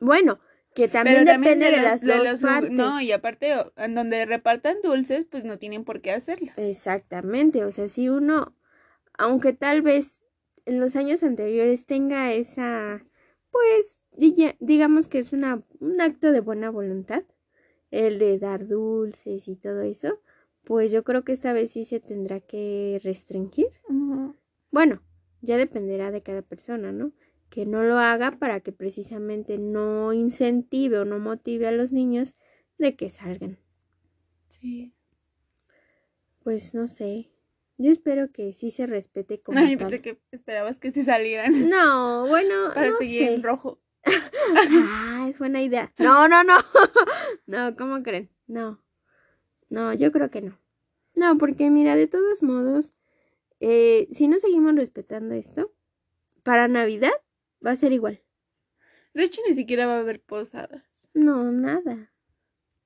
Bueno, 0.00 0.40
que 0.74 0.88
también 0.88 1.24
Pero 1.24 1.38
depende 1.38 1.66
de, 1.66 1.76
los- 1.76 1.82
las 1.82 2.00
de 2.00 2.06
dos 2.18 2.24
los 2.30 2.40
lu- 2.42 2.48
partes. 2.48 2.70
No, 2.72 3.00
y 3.00 3.12
aparte, 3.12 3.54
en 3.76 3.94
donde 3.94 4.26
repartan 4.26 4.82
dulces, 4.82 5.26
pues 5.30 5.44
no 5.44 5.58
tienen 5.58 5.84
por 5.84 6.00
qué 6.00 6.12
hacerlo. 6.12 6.52
Exactamente, 6.56 7.64
o 7.64 7.72
sea, 7.72 7.88
si 7.88 8.08
uno, 8.08 8.54
aunque 9.18 9.52
tal 9.52 9.82
vez 9.82 10.22
en 10.64 10.80
los 10.80 10.96
años 10.96 11.22
anteriores 11.22 11.86
tenga 11.86 12.32
esa, 12.32 13.04
pues, 13.50 14.00
diga- 14.12 14.56
digamos 14.60 15.08
que 15.08 15.20
es 15.20 15.32
una, 15.32 15.62
un 15.80 16.00
acto 16.00 16.32
de 16.32 16.40
buena 16.40 16.70
voluntad, 16.70 17.22
el 17.90 18.18
de 18.18 18.38
dar 18.38 18.66
dulces 18.66 19.48
y 19.48 19.56
todo 19.56 19.80
eso, 19.82 20.20
pues 20.64 20.92
yo 20.92 21.02
creo 21.04 21.24
que 21.24 21.32
esta 21.32 21.52
vez 21.52 21.72
sí 21.72 21.84
se 21.84 22.00
tendrá 22.00 22.40
que 22.40 23.00
restringir. 23.02 23.68
Bueno, 24.70 25.02
ya 25.40 25.56
dependerá 25.56 26.10
de 26.10 26.22
cada 26.22 26.42
persona, 26.42 26.92
¿no? 26.92 27.12
Que 27.48 27.66
no 27.66 27.82
lo 27.82 27.98
haga 27.98 28.38
para 28.38 28.60
que 28.60 28.72
precisamente 28.72 29.58
no 29.58 30.12
incentive 30.12 30.98
o 30.98 31.04
no 31.04 31.18
motive 31.18 31.66
a 31.66 31.72
los 31.72 31.90
niños 31.92 32.34
de 32.78 32.94
que 32.96 33.08
salgan. 33.08 33.58
Sí. 34.48 34.92
Pues 36.42 36.74
no 36.74 36.86
sé. 36.86 37.30
Yo 37.78 37.90
espero 37.90 38.30
que 38.30 38.52
sí 38.52 38.70
se 38.70 38.86
respete 38.86 39.40
como 39.40 39.58
Ay, 39.66 39.76
tal. 39.76 39.90
pensé 39.90 40.02
que 40.02 40.20
esperabas 40.32 40.78
que 40.78 40.90
se 40.90 41.04
salieran 41.04 41.68
No, 41.68 42.26
bueno, 42.28 42.54
para 42.74 42.90
no 42.90 42.98
seguir 42.98 43.26
sé. 43.26 43.34
en 43.34 43.42
rojo. 43.42 43.80
Ah, 44.04 45.26
es 45.28 45.38
buena 45.38 45.62
idea. 45.62 45.92
No, 45.98 46.28
no, 46.28 46.42
no. 46.44 46.56
No, 47.46 47.76
¿cómo 47.76 48.02
creen? 48.02 48.30
No. 48.46 48.82
No, 49.68 49.92
yo 49.94 50.12
creo 50.12 50.30
que 50.30 50.42
no. 50.42 50.58
No, 51.14 51.36
porque 51.38 51.70
mira, 51.70 51.96
de 51.96 52.06
todos 52.06 52.42
modos, 52.42 52.92
eh, 53.60 54.08
si 54.12 54.28
no 54.28 54.38
seguimos 54.38 54.74
respetando 54.76 55.34
esto, 55.34 55.72
para 56.42 56.68
Navidad 56.68 57.12
va 57.64 57.72
a 57.72 57.76
ser 57.76 57.92
igual. 57.92 58.22
De 59.14 59.24
hecho, 59.24 59.40
ni 59.48 59.54
siquiera 59.54 59.86
va 59.86 59.96
a 59.96 60.00
haber 60.00 60.20
posadas. 60.22 60.84
No, 61.12 61.50
nada. 61.50 62.12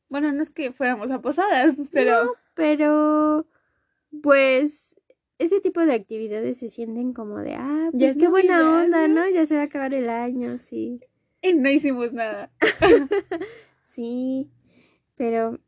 Bueno, 0.09 0.33
no 0.33 0.42
es 0.42 0.50
que 0.50 0.73
fuéramos 0.73 1.11
a 1.11 1.21
posadas, 1.21 1.76
pero 1.92 2.25
No, 2.25 2.33
pero 2.54 3.47
pues 4.23 4.97
ese 5.38 5.60
tipo 5.60 5.80
de 5.84 5.94
actividades 5.94 6.58
se 6.58 6.70
sienten 6.70 7.12
como 7.12 7.38
de, 7.38 7.54
ah, 7.54 7.90
Ya 7.92 7.98
pues 7.98 8.10
es 8.12 8.16
qué 8.16 8.28
buena 8.28 8.82
onda, 8.82 9.08
¿no? 9.08 9.28
Ya 9.28 9.46
se 9.46 9.56
va 9.56 9.62
a 9.62 9.64
acabar 9.64 9.94
el 9.94 10.08
año, 10.08 10.58
sí. 10.58 11.00
y 11.42 11.54
no 11.54 11.68
hicimos 11.70 12.12
nada. 12.12 12.50
Sí, 13.94 14.50
pero 15.14 15.60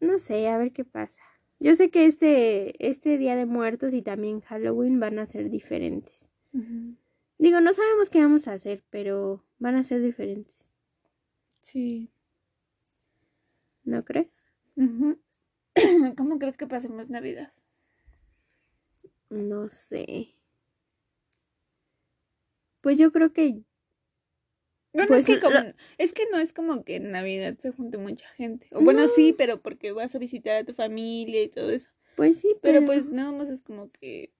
no 0.00 0.18
sé, 0.18 0.48
a 0.48 0.58
ver 0.58 0.72
qué 0.72 0.84
pasa. 0.84 1.22
Yo 1.60 1.76
sé 1.76 1.90
que 1.90 2.06
este, 2.06 2.74
este 2.84 3.18
Día 3.18 3.36
de 3.36 3.46
Muertos 3.46 3.94
y 3.94 4.02
también 4.02 4.40
Halloween 4.40 4.98
van 4.98 5.20
a 5.20 5.26
ser 5.26 5.48
diferentes. 5.48 6.28
Digo, 7.38 7.60
no 7.60 7.72
sabemos 7.72 8.10
qué 8.10 8.20
vamos 8.20 8.48
a 8.48 8.54
hacer, 8.54 8.82
pero 8.90 9.44
van 9.60 9.76
a 9.76 9.84
ser 9.84 10.02
diferentes. 10.02 10.66
Sí. 11.60 12.10
¿No 13.84 14.04
crees? 14.04 14.44
¿Cómo 16.16 16.40
crees 16.40 16.56
que 16.56 16.66
pasemos 16.66 17.10
Navidad? 17.10 17.52
No 19.32 19.68
sé. 19.70 20.34
Pues 22.82 22.98
yo 22.98 23.12
creo 23.12 23.32
que 23.32 23.62
Bueno, 24.94 25.08
Pues 25.08 25.20
es, 25.20 25.26
que 25.26 25.34
lo- 25.36 25.40
como- 25.40 25.72
es 25.96 26.12
que 26.12 26.26
no 26.30 26.38
es 26.38 26.52
como 26.52 26.84
que 26.84 26.96
en 26.96 27.12
Navidad 27.12 27.56
se 27.56 27.70
junte 27.72 27.96
mucha 27.96 28.28
gente. 28.36 28.68
O 28.72 28.82
bueno, 28.82 29.02
No. 29.04 29.08
sí, 29.08 29.32
pero 29.32 29.62
porque 29.62 29.92
vas 29.92 30.14
a 30.14 30.18
visitar 30.18 30.56
a 30.56 30.64
tu 30.64 30.74
familia 30.74 31.42
y 31.42 31.48
todo 31.48 31.70
eso. 31.70 31.88
Pues 32.14 32.38
sí, 32.40 32.48
Pero, 32.60 32.80
pero, 32.80 32.86
pues 32.86 33.10
nada 33.10 33.32
más 33.32 33.48
es 33.48 33.62
como 33.62 33.90
que 33.90 34.34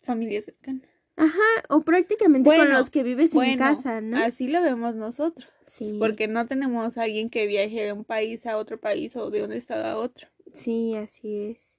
familia 0.00 0.40
cercana. 0.40 0.80
Ajá, 1.16 1.40
o 1.68 1.80
prácticamente 1.82 2.48
con 2.48 2.70
los 2.70 2.88
que 2.88 3.02
vives 3.02 3.34
en 3.34 3.58
casa, 3.58 4.00
¿no? 4.00 4.16
así 4.16 4.48
lo 4.48 4.62
vemos 4.62 4.94
nosotros. 4.94 5.46
Sí, 5.66 5.98
Porque 5.98 6.26
no 6.26 6.46
tenemos 6.46 6.96
a 6.96 7.02
alguien 7.02 7.28
que 7.28 7.46
viaje 7.46 7.84
de 7.84 7.92
un 7.92 8.04
país 8.04 8.46
a 8.46 8.56
otro 8.56 8.80
país 8.80 9.14
o 9.16 9.30
de 9.30 9.44
un 9.44 9.52
estado 9.52 9.84
a 9.84 9.98
otro. 9.98 10.28
sí, 10.54 10.94
así 10.94 11.36
es. 11.50 11.75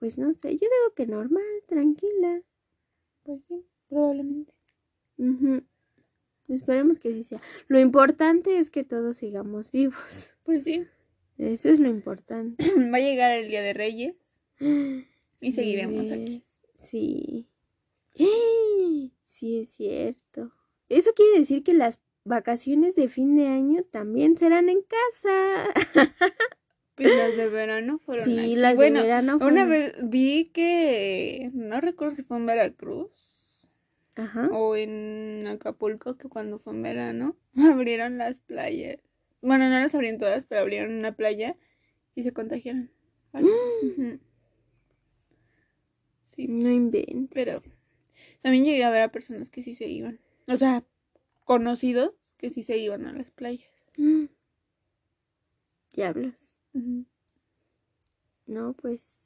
Pues 0.00 0.16
no 0.16 0.32
sé, 0.34 0.52
yo 0.52 0.66
digo 0.66 0.94
que 0.96 1.06
normal, 1.06 1.44
tranquila. 1.66 2.42
Pues 3.22 3.42
sí, 3.46 3.66
probablemente. 3.88 4.52
Ujú. 5.18 5.62
Esperemos 6.48 6.98
que 6.98 7.12
sí 7.12 7.22
sea. 7.22 7.40
Lo 7.68 7.78
importante 7.78 8.58
es 8.58 8.70
que 8.70 8.82
todos 8.82 9.18
sigamos 9.18 9.70
vivos. 9.70 10.30
Pues 10.42 10.64
sí. 10.64 10.86
Eso 11.36 11.68
es 11.68 11.78
lo 11.78 11.88
importante. 11.88 12.64
Va 12.92 12.96
a 12.96 13.00
llegar 13.00 13.30
el 13.30 13.48
Día 13.48 13.62
de 13.62 13.74
Reyes 13.74 14.16
y 15.40 15.52
seguiremos 15.52 16.10
aquí. 16.10 16.42
Sí. 16.76 17.46
Sí, 19.24 19.60
es 19.60 19.70
cierto. 19.70 20.52
Eso 20.90 21.12
quiere 21.14 21.38
decir 21.38 21.62
que 21.62 21.72
las 21.72 21.98
vacaciones 22.24 22.94
de 22.94 23.08
fin 23.08 23.36
de 23.36 23.46
año 23.46 23.84
también 23.84 24.36
serán 24.36 24.68
en 24.68 24.82
casa. 24.82 25.72
Pues 27.02 27.16
las 27.16 27.36
de 27.36 27.48
verano 27.48 27.98
fueron 27.98 28.24
Sí, 28.26 28.38
aquí. 28.38 28.56
las 28.56 28.76
bueno, 28.76 28.98
de 29.00 29.06
verano. 29.06 29.36
Una 29.36 29.44
fueron- 29.64 29.68
vez 29.70 29.94
vi 30.10 30.50
que, 30.52 31.50
no 31.54 31.80
recuerdo 31.80 32.14
si 32.14 32.22
fue 32.22 32.36
en 32.36 32.46
Veracruz 32.46 33.10
Ajá. 34.16 34.48
o 34.52 34.76
en 34.76 35.46
Acapulco, 35.46 36.16
que 36.18 36.28
cuando 36.28 36.58
fue 36.58 36.74
en 36.74 36.82
verano 36.82 37.36
abrieron 37.56 38.18
las 38.18 38.40
playas. 38.40 38.98
Bueno, 39.40 39.68
no 39.70 39.80
las 39.80 39.94
abrieron 39.94 40.20
todas, 40.20 40.44
pero 40.46 40.60
abrieron 40.60 40.92
una 40.98 41.12
playa 41.16 41.56
y 42.14 42.22
se 42.22 42.32
contagiaron. 42.32 42.90
Sí, 46.22 46.46
No 46.48 46.70
inventes. 46.70 47.28
pero 47.32 47.60
también 48.42 48.64
llegué 48.64 48.84
a 48.84 48.90
ver 48.90 49.02
a 49.02 49.10
personas 49.10 49.50
que 49.50 49.62
sí 49.62 49.74
se 49.74 49.88
iban. 49.88 50.20
O 50.46 50.56
sea, 50.56 50.84
conocidos 51.44 52.12
que 52.36 52.50
sí 52.50 52.62
se 52.62 52.78
iban 52.78 53.06
a 53.06 53.12
las 53.12 53.30
playas. 53.32 53.68
Mm. 53.96 54.26
Diablos. 55.92 56.56
No, 58.46 58.74
pues. 58.74 59.18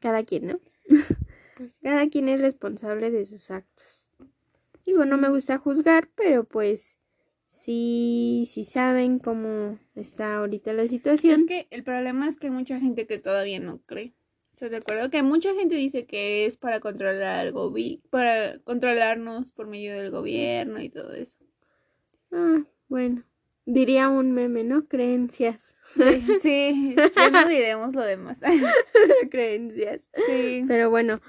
Cada 0.00 0.24
quien, 0.24 0.46
¿no? 0.46 0.60
Pues. 1.56 1.78
Cada 1.84 2.08
quien 2.08 2.28
es 2.28 2.40
responsable 2.40 3.12
de 3.12 3.26
sus 3.26 3.48
actos. 3.52 4.04
Digo, 4.84 5.04
no 5.04 5.16
me 5.18 5.28
gusta 5.28 5.58
juzgar, 5.58 6.10
pero 6.16 6.42
pues. 6.42 6.98
Sí, 7.48 8.48
sí 8.50 8.64
saben 8.64 9.20
cómo 9.20 9.78
está 9.94 10.38
ahorita 10.38 10.72
la 10.72 10.88
situación. 10.88 11.42
Es 11.42 11.46
que 11.46 11.68
el 11.70 11.84
problema 11.84 12.26
es 12.26 12.36
que 12.36 12.48
hay 12.48 12.52
mucha 12.52 12.80
gente 12.80 13.06
que 13.06 13.18
todavía 13.18 13.60
no 13.60 13.78
cree. 13.86 14.14
¿Estás 14.52 14.70
de 14.70 14.76
acuerdo? 14.78 15.10
Que 15.10 15.22
mucha 15.22 15.54
gente 15.54 15.74
dice 15.74 16.06
que 16.06 16.46
es 16.46 16.56
para 16.56 16.80
controlar 16.80 17.40
al 17.40 17.52
gobi 17.52 18.02
para 18.10 18.58
controlarnos 18.60 19.50
por 19.52 19.66
medio 19.66 19.94
del 19.94 20.10
gobierno 20.10 20.80
y 20.80 20.90
todo 20.90 21.12
eso. 21.12 21.38
Ah, 22.30 22.64
bueno. 22.88 23.24
Diría 23.66 24.08
un 24.10 24.32
meme, 24.32 24.62
¿no? 24.62 24.86
Creencias. 24.86 25.74
Sí, 26.42 26.96
ya 27.16 27.30
no 27.30 27.48
diremos 27.48 27.94
lo 27.94 28.02
demás. 28.02 28.38
Creencias. 29.30 30.06
Sí. 30.26 30.64
Pero 30.68 30.90
bueno, 30.90 31.20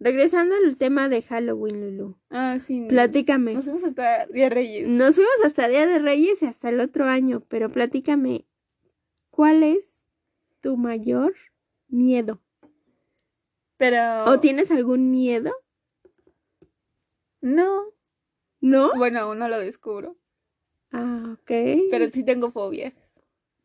regresando 0.00 0.54
al 0.54 0.76
tema 0.78 1.08
de 1.08 1.22
Halloween, 1.22 1.80
Lulu. 1.80 2.16
Ah, 2.30 2.58
sí. 2.58 2.86
Platícame. 2.88 3.54
Nos 3.54 3.64
fuimos 3.64 3.84
hasta 3.84 4.26
Día 4.26 4.48
Reyes. 4.48 4.88
Nos 4.88 5.16
fuimos 5.16 5.34
hasta 5.44 5.68
Día 5.68 5.86
de 5.86 5.98
Reyes 5.98 6.42
y 6.42 6.46
hasta 6.46 6.70
el 6.70 6.80
otro 6.80 7.06
año, 7.06 7.42
pero 7.48 7.68
platícame, 7.68 8.46
¿cuál 9.30 9.62
es 9.62 10.06
tu 10.60 10.76
mayor 10.78 11.34
miedo? 11.88 12.40
Pero. 13.76 14.24
¿O 14.24 14.40
tienes 14.40 14.70
algún 14.70 15.10
miedo? 15.10 15.52
No. 17.42 17.82
¿No? 18.60 18.92
Bueno, 18.96 19.20
aún 19.20 19.38
no 19.38 19.48
lo 19.48 19.58
descubro. 19.58 20.16
Ah, 20.94 21.32
ok. 21.34 21.50
Pero 21.90 22.10
sí 22.10 22.24
tengo 22.24 22.50
fobias. 22.50 22.94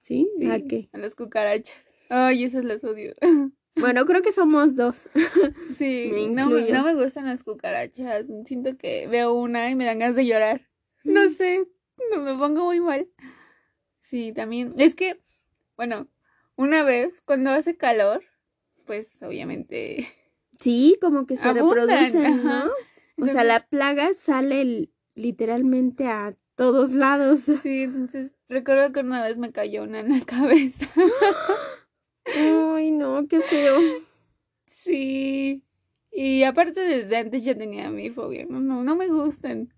¿Sí? 0.01 0.27
Sí. 0.37 0.49
¿A 0.49 0.59
qué? 0.59 0.89
A 0.93 0.97
las 0.97 1.15
cucarachas. 1.15 1.75
Ay, 2.09 2.43
esas 2.43 2.65
las 2.65 2.83
odio. 2.83 3.13
Bueno, 3.75 4.05
creo 4.05 4.21
que 4.21 4.33
somos 4.33 4.75
dos. 4.75 5.07
Sí, 5.73 6.09
Me 6.11 6.27
no, 6.27 6.49
me- 6.49 6.61
incluyo. 6.61 6.73
no 6.73 6.83
me 6.83 6.95
gustan 7.01 7.27
las 7.27 7.43
cucarachas. 7.43 8.25
Siento 8.43 8.75
que 8.77 9.07
veo 9.07 9.31
una 9.33 9.69
y 9.69 9.75
me 9.75 9.85
dan 9.85 9.99
ganas 9.99 10.17
de 10.17 10.25
llorar. 10.25 10.67
No 11.05 11.29
sé, 11.29 11.65
no 12.11 12.21
me 12.23 12.35
pongo 12.37 12.65
muy 12.65 12.81
mal. 12.81 13.07
Sí, 13.99 14.33
también. 14.33 14.73
Es 14.77 14.95
que, 14.95 15.21
bueno, 15.77 16.07
una 16.57 16.83
vez 16.83 17.21
cuando 17.21 17.51
hace 17.51 17.77
calor, 17.77 18.21
pues 18.85 19.21
obviamente. 19.23 20.07
Sí, 20.59 20.97
como 20.99 21.25
que 21.25 21.37
se 21.37 21.47
Abundan, 21.47 21.87
reproducen, 21.87 22.43
¿no? 22.43 22.49
ajá. 22.51 22.71
O 23.21 23.27
sea, 23.27 23.43
la 23.45 23.61
plaga 23.61 24.13
sale 24.13 24.89
literalmente 25.15 26.07
a 26.07 26.35
todos 26.59 26.91
lados. 26.93 27.39
Sí, 27.63 27.83
entonces 27.83 28.35
recuerdo 28.49 28.91
que 28.91 28.99
una 28.99 29.23
vez 29.23 29.37
me 29.37 29.51
cayó 29.53 29.83
una 29.83 30.01
en 30.01 30.09
la 30.09 30.25
cabeza. 30.25 30.85
Ay, 32.35 32.91
no, 32.91 33.27
qué 33.27 33.39
feo. 33.39 33.79
Sí. 34.65 35.63
Y 36.11 36.43
aparte 36.43 36.81
desde 36.81 37.17
antes 37.17 37.43
ya 37.43 37.55
tenía 37.57 37.89
mi 37.89 38.09
fobia. 38.09 38.45
No, 38.49 38.59
no, 38.59 38.83
no 38.83 38.95
me 38.95 39.07
gustan. 39.07 39.73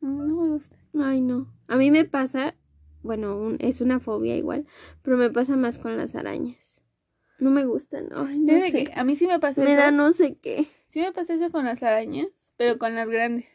No, 0.00 0.08
no 0.24 0.34
me 0.42 0.48
gustan. 0.48 0.78
Ay, 0.98 1.20
no. 1.20 1.52
A 1.68 1.76
mí 1.76 1.90
me 1.90 2.04
pasa, 2.04 2.54
bueno, 3.02 3.36
un- 3.36 3.56
es 3.60 3.80
una 3.80 4.00
fobia 4.00 4.36
igual, 4.36 4.66
pero 5.02 5.16
me 5.16 5.30
pasa 5.30 5.56
más 5.56 5.78
con 5.78 5.96
las 5.96 6.14
arañas. 6.14 6.80
No 7.38 7.50
me 7.50 7.64
gustan. 7.66 8.08
Ay, 8.14 8.38
no 8.38 8.60
sé. 8.60 8.84
que 8.84 8.92
a 8.94 9.04
mí 9.04 9.16
sí 9.16 9.26
me 9.26 9.38
pasa 9.40 9.62
Me 9.62 9.72
eso. 9.72 9.80
da 9.82 9.90
no 9.90 10.12
sé 10.12 10.36
qué. 10.40 10.68
Sí 10.86 11.00
me 11.00 11.12
pasa 11.12 11.34
eso 11.34 11.50
con 11.50 11.64
las 11.64 11.82
arañas, 11.82 12.28
pero 12.56 12.78
con 12.78 12.94
las 12.94 13.08
grandes. 13.08 13.46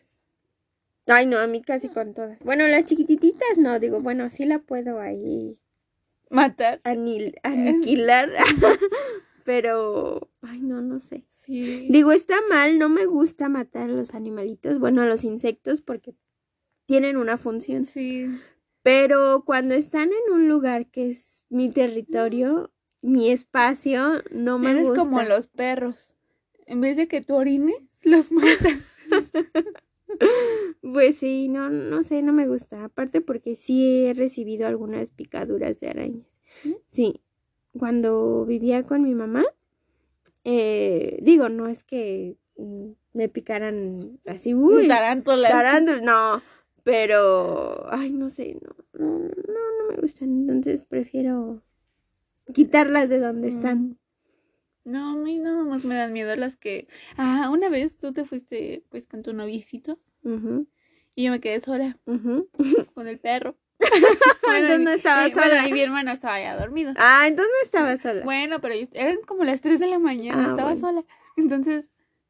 Ay, 1.10 1.26
no, 1.26 1.38
a 1.40 1.48
mí 1.48 1.62
casi 1.62 1.90
con 1.90 2.14
todas. 2.14 2.40
Bueno, 2.40 2.68
las 2.68 2.86
chiquititas 2.86 3.58
no, 3.58 3.80
digo, 3.80 4.00
bueno, 4.00 4.30
sí 4.30 4.46
la 4.46 4.60
puedo 4.60 5.00
ahí 5.00 5.58
Matar. 6.30 6.82
anil- 6.84 7.36
aniquilar. 7.44 8.30
pero, 9.44 10.30
ay, 10.42 10.60
no, 10.62 10.82
no 10.82 11.00
sé. 11.00 11.24
Sí. 11.30 11.88
Digo, 11.90 12.12
está 12.12 12.36
mal, 12.50 12.78
no 12.78 12.90
me 12.90 13.06
gusta 13.06 13.50
matar 13.50 13.84
a 13.90 13.94
los 13.94 14.14
animalitos, 14.14 14.80
bueno, 14.80 15.02
a 15.02 15.06
los 15.08 15.24
insectos 15.24 15.82
porque 15.82 16.14
tienen 16.86 17.18
una 17.18 17.38
función. 17.38 17.86
Sí. 17.86 18.28
Pero 18.84 19.44
cuando 19.46 19.74
están 19.76 20.10
en 20.10 20.34
un 20.34 20.48
lugar 20.48 20.88
que 20.88 21.10
es 21.10 21.44
mi 21.50 21.70
territorio, 21.72 22.72
mi 23.02 23.32
espacio, 23.32 24.24
no 24.32 24.60
me 24.60 24.72
Eres 24.72 24.88
gusta. 24.90 25.00
como 25.04 25.22
los 25.24 25.48
perros. 25.48 26.16
En 26.66 26.82
vez 26.82 26.98
de 26.98 27.08
que 27.08 27.22
tú 27.22 27.36
orines, 27.36 27.76
los 28.04 28.32
matas. 28.32 28.78
Pues 30.82 31.18
sí, 31.18 31.50
no, 31.50 31.70
no 31.70 32.04
sé, 32.04 32.22
no 32.22 32.34
me 32.34 32.48
gusta. 32.48 32.86
Aparte 32.86 33.22
porque 33.22 33.56
sí 33.56 34.06
he 34.06 34.14
recibido 34.14 34.68
algunas 34.68 35.12
picaduras 35.12 35.80
de 35.80 35.90
arañas. 35.90 36.42
¿Sí? 36.64 36.78
Sí. 36.90 37.22
Cuando 37.78 38.46
vivía 38.46 38.84
con 38.84 39.04
mi 39.04 39.14
mamá, 39.14 39.46
eh, 40.44 41.20
digo, 41.22 41.50
no 41.50 41.68
es 41.68 41.84
que 41.84 42.38
mm, 42.58 42.92
me 43.14 43.30
picaran 43.30 44.20
así, 44.26 44.56
uy, 44.56 44.88
Tarántulas. 44.88 45.52
tarántulas, 45.52 46.02
no. 46.02 46.42
Pero, 46.84 47.86
ay, 47.92 48.12
no 48.12 48.30
sé, 48.30 48.58
no, 48.62 48.76
no, 48.94 49.20
no, 49.20 49.28
no 49.28 49.90
me 49.90 50.02
gustan. 50.02 50.30
Entonces 50.30 50.86
prefiero 50.86 51.62
quitarlas 52.54 53.10
de 53.10 53.20
donde 53.20 53.50
están. 53.50 54.00
No, 54.90 55.12
a 55.12 55.16
mí 55.16 55.38
nada 55.38 55.64
más 55.64 55.86
me 55.86 55.94
dan 55.96 56.14
miedo 56.14 56.36
las 56.36 56.56
que... 56.56 56.88
Ah, 57.16 57.50
una 57.52 57.70
vez 57.70 57.98
tú 57.98 58.12
te 58.12 58.26
fuiste 58.26 58.84
pues 58.90 59.08
con 59.08 59.22
tu 59.22 59.34
noviecito 59.34 60.00
Ujú, 60.24 60.68
y 61.16 61.26
yo 61.26 61.32
me 61.32 61.40
quedé 61.40 61.62
sola 61.62 61.98
ujú. 62.06 62.50
con 62.96 63.08
el 63.08 63.20
perro. 63.20 63.56
Entonces 63.80 64.80
mi- 64.80 64.86
no 64.86 64.92
estaba 64.92 65.28
eh, 65.28 65.32
bueno, 65.34 65.50
sola. 65.56 65.68
y 65.70 65.74
mi 65.74 65.82
hermano 65.82 66.12
estaba 66.12 66.40
ya 66.42 66.58
dormido. 66.58 66.94
Ah, 66.98 67.26
entonces 67.28 67.52
no 67.54 67.64
estaba 67.66 67.98
sola. 67.98 68.24
Bueno, 68.26 68.60
pero 68.62 68.74
yo- 68.76 68.88
eran 68.94 69.18
como 69.28 69.44
las 69.44 69.62
3 69.62 69.80
de 69.80 69.88
la 69.88 70.00
mañana, 70.00 70.46
Ah, 70.46 70.50
estaba 70.50 70.72
bueno. 70.74 70.80
sola. 70.88 71.04
Entonces, 71.38 71.90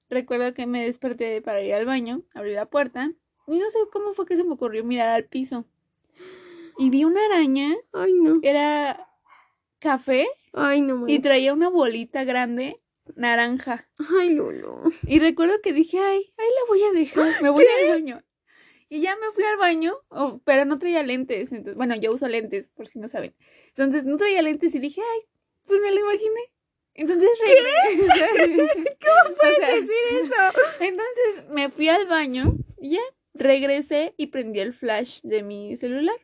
recuerdo 0.10 0.54
que 0.54 0.68
me 0.68 0.84
desperté 0.84 1.42
para 1.42 1.62
ir 1.62 1.74
al 1.74 1.86
baño, 1.86 2.24
abrí 2.34 2.54
la 2.54 2.66
puerta 2.66 3.12
y 3.48 3.58
no 3.58 3.70
sé 3.70 3.80
cómo 3.92 4.12
fue 4.13 4.25
que 4.25 4.36
se 4.36 4.44
me 4.44 4.51
ocurrió 4.51 4.84
mirar 4.84 5.10
al 5.10 5.25
piso. 5.25 5.66
Y 6.78 6.89
vi 6.89 7.04
una 7.06 7.20
araña, 7.25 7.75
Ay, 7.94 8.13
no. 8.13 8.39
era 8.44 9.08
café 9.80 10.28
Ay, 10.53 10.82
no 10.82 11.08
y 11.08 11.20
traía 11.20 11.53
una 11.53 11.70
bolita 11.70 12.24
grande 12.24 12.79
naranja. 13.15 13.89
Ay, 14.20 14.34
Lulu. 14.34 14.91
Y 15.08 15.20
recuerdo 15.20 15.62
que 15.62 15.74
dije, 15.74 16.00
ay, 16.00 16.34
ahí 16.38 16.48
la 16.48 16.68
voy 16.68 16.84
a 16.84 16.91
dejar, 16.91 17.41
me 17.41 17.50
voy 17.50 17.65
al 17.65 17.89
baño. 17.89 18.24
Y 18.89 19.01
ya 19.01 19.15
me 19.18 19.32
fui 19.32 19.44
al 19.44 19.58
baño, 19.58 19.98
oh, 20.10 20.41
pero 20.46 20.65
no 20.65 20.79
traía 20.79 21.03
lentes. 21.03 21.51
Entonces, 21.51 21.75
bueno, 21.75 21.96
yo 21.96 22.12
uso 22.12 22.27
lentes, 22.27 22.72
por 22.72 22.88
si 22.88 22.98
no 23.00 23.08
saben. 23.08 23.36
Entonces 23.70 24.06
no 24.06 24.18
traía 24.18 24.41
lentes 24.41 24.74
y 24.74 24.79
dije, 24.79 25.01
ay, 25.01 25.22
pues 25.65 25.79
me 25.82 25.91
lo 25.91 26.00
imaginé. 26.00 26.41
Entonces 26.96 27.29
regresé. 27.39 28.58
¿Cómo 29.00 29.36
puedes 29.36 29.60
decir 29.60 30.24
eso? 30.24 30.60
Entonces 30.79 31.50
me 31.51 31.70
fui 31.70 31.88
al 31.88 32.08
baño 32.08 32.58
y 32.79 32.91
ya 32.91 33.01
regresé 33.36 34.15
y 34.18 34.27
prendí 34.27 34.60
el 34.60 34.74
flash 34.74 35.20
de 35.22 35.44
mi 35.44 35.77
celular. 35.77 36.15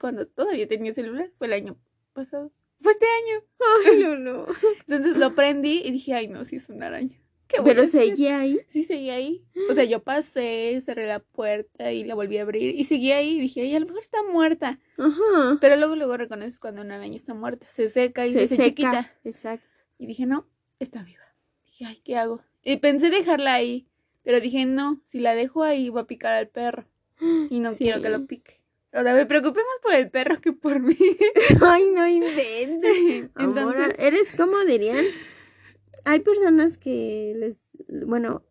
Cuando 0.00 0.26
todavía 0.26 0.66
tenía 0.66 0.94
celular, 0.94 1.30
fue 1.38 1.46
el 1.46 1.52
año 1.52 1.78
pasado. 2.12 2.52
Fue 2.80 2.92
este 2.92 3.06
año. 3.06 3.44
Ay, 3.86 4.02
Lulu. 4.02 4.46
Entonces 4.86 5.16
lo 5.16 5.34
prendí 5.34 5.82
y 5.84 5.90
dije, 5.90 6.14
ay, 6.14 6.28
no, 6.28 6.44
sí 6.44 6.56
es 6.56 6.68
una 6.68 6.86
araña. 6.86 7.16
¿Qué 7.48 7.62
Pero 7.64 7.86
seguía 7.86 8.40
ahí. 8.40 8.60
Sí, 8.68 8.84
seguía 8.84 9.14
ahí. 9.14 9.42
O 9.70 9.74
sea, 9.74 9.84
yo 9.84 10.02
pasé, 10.02 10.78
cerré 10.82 11.06
la 11.06 11.20
puerta 11.20 11.90
y 11.92 12.04
la 12.04 12.14
volví 12.14 12.36
a 12.36 12.42
abrir. 12.42 12.74
Y 12.78 12.84
seguía 12.84 13.16
ahí 13.16 13.38
y 13.38 13.40
dije, 13.40 13.62
ay, 13.62 13.74
a 13.74 13.80
lo 13.80 13.86
mejor 13.86 14.00
está 14.02 14.18
muerta. 14.22 14.78
Ajá. 14.98 15.56
Pero 15.58 15.76
luego, 15.76 15.96
luego 15.96 16.16
reconoces 16.18 16.58
cuando 16.58 16.82
una 16.82 16.96
araña 16.96 17.16
está 17.16 17.32
muerta. 17.32 17.66
Se 17.70 17.88
seca 17.88 18.26
y 18.26 18.32
se, 18.32 18.46
seca. 18.46 18.64
chiquita. 18.64 19.12
Exacto. 19.24 19.66
Y 19.98 20.06
dije, 20.06 20.26
no, 20.26 20.46
está 20.78 21.02
viva. 21.02 21.24
Dije, 21.64 21.86
ay, 21.86 22.00
¿qué 22.04 22.16
hago? 22.16 22.42
Y 22.62 22.76
pensé 22.76 23.08
dejarla 23.08 23.54
ahí. 23.54 23.88
Pero 24.24 24.40
dije, 24.40 24.66
no, 24.66 25.00
si 25.06 25.18
la 25.18 25.34
dejo 25.34 25.62
ahí 25.62 25.88
va 25.88 26.02
a 26.02 26.06
picar 26.06 26.34
al 26.34 26.48
perro. 26.48 26.84
Y 27.48 27.60
no 27.60 27.70
Sí. 27.72 27.84
quiero 27.84 28.02
que 28.02 28.10
lo 28.10 28.26
pique. 28.26 28.57
O 28.92 29.02
sea, 29.02 29.14
me 29.14 29.26
preocupé 29.26 29.60
más 29.60 29.78
por 29.82 29.94
el 29.94 30.10
perro 30.10 30.40
que 30.40 30.52
por 30.52 30.80
mí. 30.80 30.96
Ay, 31.62 31.82
no 31.94 32.06
inventes. 32.08 33.30
Entonces- 33.38 33.84
Amor, 33.84 33.94
eres 33.98 34.32
como 34.36 34.58
dirían. 34.64 35.04
Hay 36.04 36.20
personas 36.20 36.78
que 36.78 37.34
les, 37.36 37.56
bueno, 38.06 38.42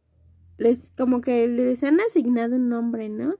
les 0.57 0.91
como 0.91 1.21
que 1.21 1.47
les 1.47 1.83
han 1.83 1.99
asignado 2.01 2.55
un 2.55 2.69
nombre, 2.69 3.09
¿no? 3.09 3.39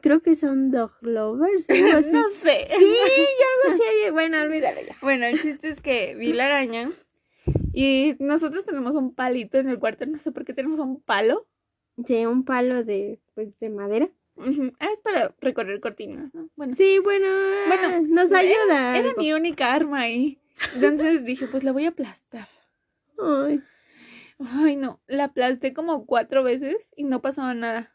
Creo 0.00 0.22
que 0.22 0.36
son 0.36 0.70
dog 0.70 0.92
lovers, 1.02 1.68
algo 1.68 1.88
así. 1.98 2.10
no 2.12 2.28
sé. 2.42 2.66
Sí, 2.68 2.84
yo 2.84 3.68
algo 3.68 3.74
así 3.74 3.82
había. 3.90 4.12
Bueno, 4.12 4.40
olvídalo 4.40 4.80
ya. 4.80 4.96
Bueno, 5.02 5.26
el 5.26 5.40
chiste 5.40 5.68
es 5.68 5.80
que 5.80 6.14
vi 6.14 6.32
la 6.32 6.46
araña 6.46 6.88
y 7.74 8.14
nosotros 8.20 8.64
tenemos 8.64 8.94
un 8.94 9.14
palito 9.14 9.58
en 9.58 9.68
el 9.68 9.78
cuarto, 9.78 10.06
no 10.06 10.18
sé 10.18 10.30
por 10.32 10.44
qué 10.44 10.54
tenemos 10.54 10.78
un 10.78 11.02
palo. 11.02 11.46
Sí, 12.06 12.24
un 12.24 12.44
palo 12.44 12.84
de, 12.84 13.20
pues, 13.34 13.58
de 13.58 13.68
madera. 13.68 14.08
Ah, 14.36 14.88
es 14.92 15.00
para 15.00 15.34
recorrer 15.40 15.78
cortinas, 15.80 16.32
¿no? 16.34 16.48
Bueno, 16.56 16.74
Sí, 16.74 16.98
bueno, 16.98 17.26
Bueno, 17.68 17.88
ah, 17.88 18.00
nos 18.08 18.32
ayuda. 18.32 18.98
era 18.98 19.10
mi 19.16 19.32
única 19.32 19.72
arma 19.72 20.00
ahí. 20.00 20.38
Entonces 20.74 21.24
dije, 21.24 21.46
pues 21.46 21.64
la 21.64 21.72
voy 21.72 21.84
a 21.84 21.90
aplastar. 21.90 22.48
Ay. 23.18 23.62
Ay, 24.38 24.76
no, 24.76 25.00
la 25.06 25.24
aplasté 25.24 25.72
como 25.72 26.06
cuatro 26.06 26.42
veces 26.42 26.90
y 26.96 27.04
no 27.04 27.20
pasaba 27.22 27.54
nada. 27.54 27.94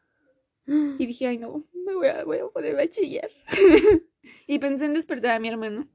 Y 0.99 1.05
dije, 1.05 1.27
ay, 1.27 1.37
no, 1.37 1.65
me 1.85 1.93
voy 1.95 2.07
a, 2.07 2.23
voy 2.23 2.37
a 2.39 2.47
ponerme 2.47 2.83
a 2.83 2.89
chillar. 2.89 3.29
y 4.47 4.59
pensé 4.59 4.85
en 4.85 4.93
despertar 4.93 5.31
a 5.31 5.39
mi 5.39 5.47
hermano, 5.49 5.87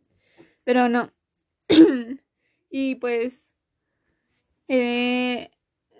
pero 0.64 0.88
no. 0.88 1.12
y 2.70 2.94
pues, 2.96 3.52
eh, 4.68 5.50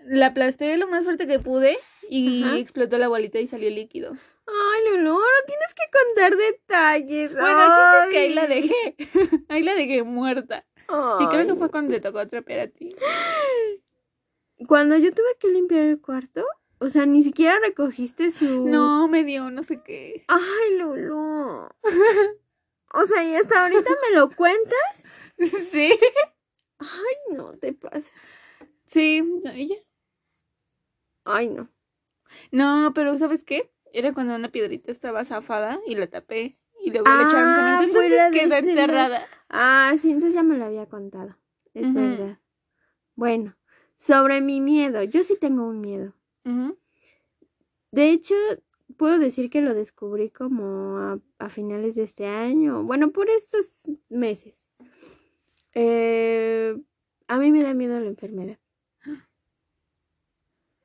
la 0.07 0.27
aplasté 0.27 0.77
lo 0.77 0.89
más 0.89 1.05
fuerte 1.05 1.27
que 1.27 1.39
pude 1.39 1.77
y 2.09 2.43
Ajá. 2.45 2.59
explotó 2.59 2.99
la 2.99 3.09
bolita 3.09 3.39
y 3.41 3.47
salió 3.47 3.71
líquido. 3.71 4.17
Ay, 4.47 4.81
Lulu, 4.91 5.13
no 5.13 5.21
tienes 5.47 5.75
que 5.75 5.83
contar 5.93 6.37
detalles. 6.37 7.33
Bueno, 7.33 7.65
el 7.65 7.71
chiste 7.71 7.99
es 7.99 8.07
que 8.11 8.19
ahí 8.19 8.35
la 8.35 8.43
Ay. 8.43 8.49
dejé. 8.49 8.97
ahí 9.49 9.63
la 9.63 9.75
dejé 9.75 10.03
muerta. 10.03 10.67
Y 11.21 11.27
creo 11.29 11.47
que 11.47 11.55
fue 11.55 11.71
cuando 11.71 11.95
te 11.95 12.01
tocó 12.01 12.27
trapear 12.27 12.61
a 12.61 12.67
ti. 12.69 12.95
Cuando 14.67 14.97
yo 14.97 15.13
tuve 15.13 15.37
que 15.39 15.49
limpiar 15.49 15.83
el 15.83 16.01
cuarto, 16.01 16.45
o 16.79 16.89
sea, 16.89 17.07
ni 17.07 17.23
siquiera 17.23 17.59
recogiste 17.61 18.31
su... 18.31 18.69
No, 18.69 19.09
me 19.09 19.25
dio 19.25 19.51
no 19.51 19.63
sé 19.63 19.83
qué. 19.83 20.25
Ay, 20.29 20.79
Lulu. 20.79 21.69
O 22.95 23.07
sea, 23.07 23.25
y 23.25 23.35
hasta 23.35 23.63
ahorita 23.63 23.91
me 24.11 24.17
lo 24.19 24.29
cuentas. 24.31 25.03
sí. 25.71 25.99
Ay, 26.79 27.37
no 27.37 27.53
te 27.55 27.73
pasa. 27.73 28.11
Sí, 28.87 29.23
¿y 29.55 29.69
ya? 29.69 29.77
Ay, 31.25 31.49
no. 31.49 31.71
No, 32.51 32.93
pero 32.95 33.17
¿sabes 33.17 33.45
qué? 33.45 33.73
Era 33.93 34.13
cuando 34.13 34.35
una 34.35 34.49
piedrita 34.51 34.91
estaba 34.91 35.25
zafada 35.25 35.81
y 35.87 35.95
la 35.95 36.07
tapé. 36.07 36.57
Y 36.85 36.91
luego 36.91 37.07
le 37.09 37.23
echaron 37.23 37.49
Ah, 37.51 37.79
cemento. 37.79 37.93
fue 37.95 38.07
Entonces 38.07 38.33
quedó 38.41 38.55
este, 38.57 38.63
¿no? 38.63 38.71
enterrada. 38.83 39.27
Ah, 39.49 39.95
sí, 40.01 40.11
entonces 40.11 40.35
ya 40.35 40.43
me 40.43 40.59
lo 40.59 40.65
había 40.65 40.87
contado. 40.87 41.37
Es 41.75 41.93
verdad. 41.95 42.39
Bueno, 43.15 43.57
sobre 43.97 44.41
mi 44.41 44.61
miedo. 44.61 45.03
Yo 45.05 45.23
sí 45.23 45.37
tengo 45.41 45.65
un 45.67 45.81
miedo. 45.81 46.15
De 47.93 48.09
hecho, 48.11 48.35
puedo 48.97 49.19
decir 49.19 49.51
que 49.51 49.61
lo 49.61 49.75
descubrí 49.75 50.31
como 50.31 50.97
a, 50.99 51.19
a 51.39 51.49
finales 51.51 51.95
de 51.95 52.03
este 52.03 52.27
año. 52.27 52.83
Bueno, 52.85 53.11
por 53.13 53.29
estos 53.31 53.83
meses. 54.09 54.69
Eh, 55.75 56.77
a 57.29 57.39
mí 57.39 57.51
me 57.53 57.63
da 57.63 57.75
miedo 57.75 57.99
la 58.01 58.07
enfermedad. 58.07 58.59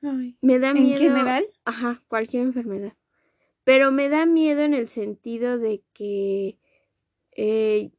Ay. 0.09 0.37
Me 0.41 0.59
da 0.59 0.69
¿En 0.71 0.83
miedo. 0.83 0.99
general? 0.99 1.45
Ajá, 1.65 2.03
cualquier 2.07 2.43
enfermedad. 2.43 2.93
Pero 3.63 3.91
me 3.91 4.09
da 4.09 4.25
miedo 4.25 4.61
en 4.61 4.73
el 4.73 4.87
sentido 4.87 5.57
de 5.57 5.83
que. 5.93 6.57
eh, 7.31 7.91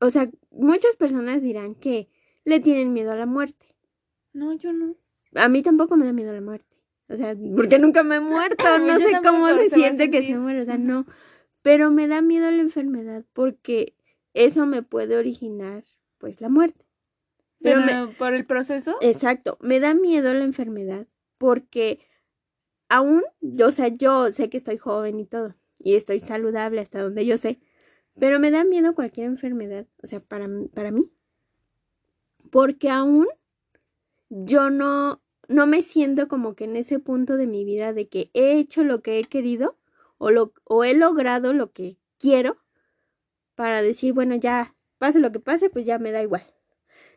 o 0.00 0.10
sea, 0.10 0.30
muchas 0.50 0.96
personas 0.96 1.42
dirán 1.42 1.74
que 1.74 2.08
le 2.44 2.60
tienen 2.60 2.92
miedo 2.92 3.10
a 3.12 3.16
la 3.16 3.26
muerte. 3.26 3.66
No, 4.32 4.52
yo 4.54 4.72
no. 4.72 4.96
A 5.34 5.48
mí 5.48 5.62
tampoco 5.62 5.96
me 5.96 6.06
da 6.06 6.12
miedo 6.12 6.32
la 6.32 6.40
muerte. 6.40 6.76
O 7.08 7.16
sea, 7.16 7.34
porque 7.56 7.78
nunca 7.78 8.02
me 8.02 8.16
he 8.16 8.20
muerto. 8.20 8.64
No 8.86 8.96
sé 8.98 9.20
cómo 9.24 9.48
se 9.48 9.70
se 9.70 9.74
a 9.74 9.78
siente 9.78 10.10
que 10.10 10.22
se 10.22 10.36
muere. 10.38 10.62
O 10.62 10.64
sea, 10.64 10.78
no. 10.78 11.06
Pero 11.62 11.90
me 11.90 12.06
da 12.06 12.22
miedo 12.22 12.50
la 12.50 12.62
enfermedad 12.62 13.24
porque 13.32 13.96
eso 14.34 14.66
me 14.66 14.82
puede 14.82 15.16
originar, 15.16 15.84
pues, 16.18 16.40
la 16.40 16.48
muerte. 16.48 16.87
Pero 17.62 17.80
Pero 17.80 18.08
me- 18.08 18.14
por 18.14 18.34
el 18.34 18.46
proceso. 18.46 18.96
Exacto, 19.00 19.58
me 19.60 19.80
da 19.80 19.94
miedo 19.94 20.32
la 20.34 20.44
enfermedad 20.44 21.06
porque 21.38 22.00
aún, 22.88 23.22
o 23.64 23.72
sea, 23.72 23.88
yo 23.88 24.30
sé 24.32 24.50
que 24.50 24.56
estoy 24.56 24.76
joven 24.78 25.18
y 25.20 25.26
todo, 25.26 25.54
y 25.78 25.96
estoy 25.96 26.20
saludable 26.20 26.80
hasta 26.80 27.02
donde 27.02 27.26
yo 27.26 27.38
sé, 27.38 27.60
pero 28.18 28.40
me 28.40 28.50
da 28.50 28.64
miedo 28.64 28.94
cualquier 28.94 29.26
enfermedad, 29.26 29.86
o 30.02 30.06
sea, 30.06 30.20
para, 30.20 30.48
para 30.74 30.90
mí, 30.90 31.10
porque 32.50 32.88
aún 32.90 33.26
yo 34.30 34.70
no, 34.70 35.22
no 35.48 35.66
me 35.66 35.82
siento 35.82 36.28
como 36.28 36.54
que 36.54 36.64
en 36.64 36.76
ese 36.76 36.98
punto 36.98 37.36
de 37.36 37.46
mi 37.46 37.64
vida 37.64 37.92
de 37.92 38.08
que 38.08 38.30
he 38.34 38.58
hecho 38.58 38.84
lo 38.84 39.02
que 39.02 39.18
he 39.18 39.24
querido 39.24 39.76
o, 40.18 40.30
lo, 40.30 40.52
o 40.64 40.84
he 40.84 40.94
logrado 40.94 41.52
lo 41.52 41.72
que 41.72 41.96
quiero 42.18 42.58
para 43.54 43.82
decir, 43.82 44.12
bueno, 44.14 44.36
ya, 44.36 44.74
pase 44.98 45.18
lo 45.20 45.32
que 45.32 45.40
pase, 45.40 45.70
pues 45.70 45.84
ya 45.84 45.98
me 45.98 46.12
da 46.12 46.22
igual. 46.22 46.44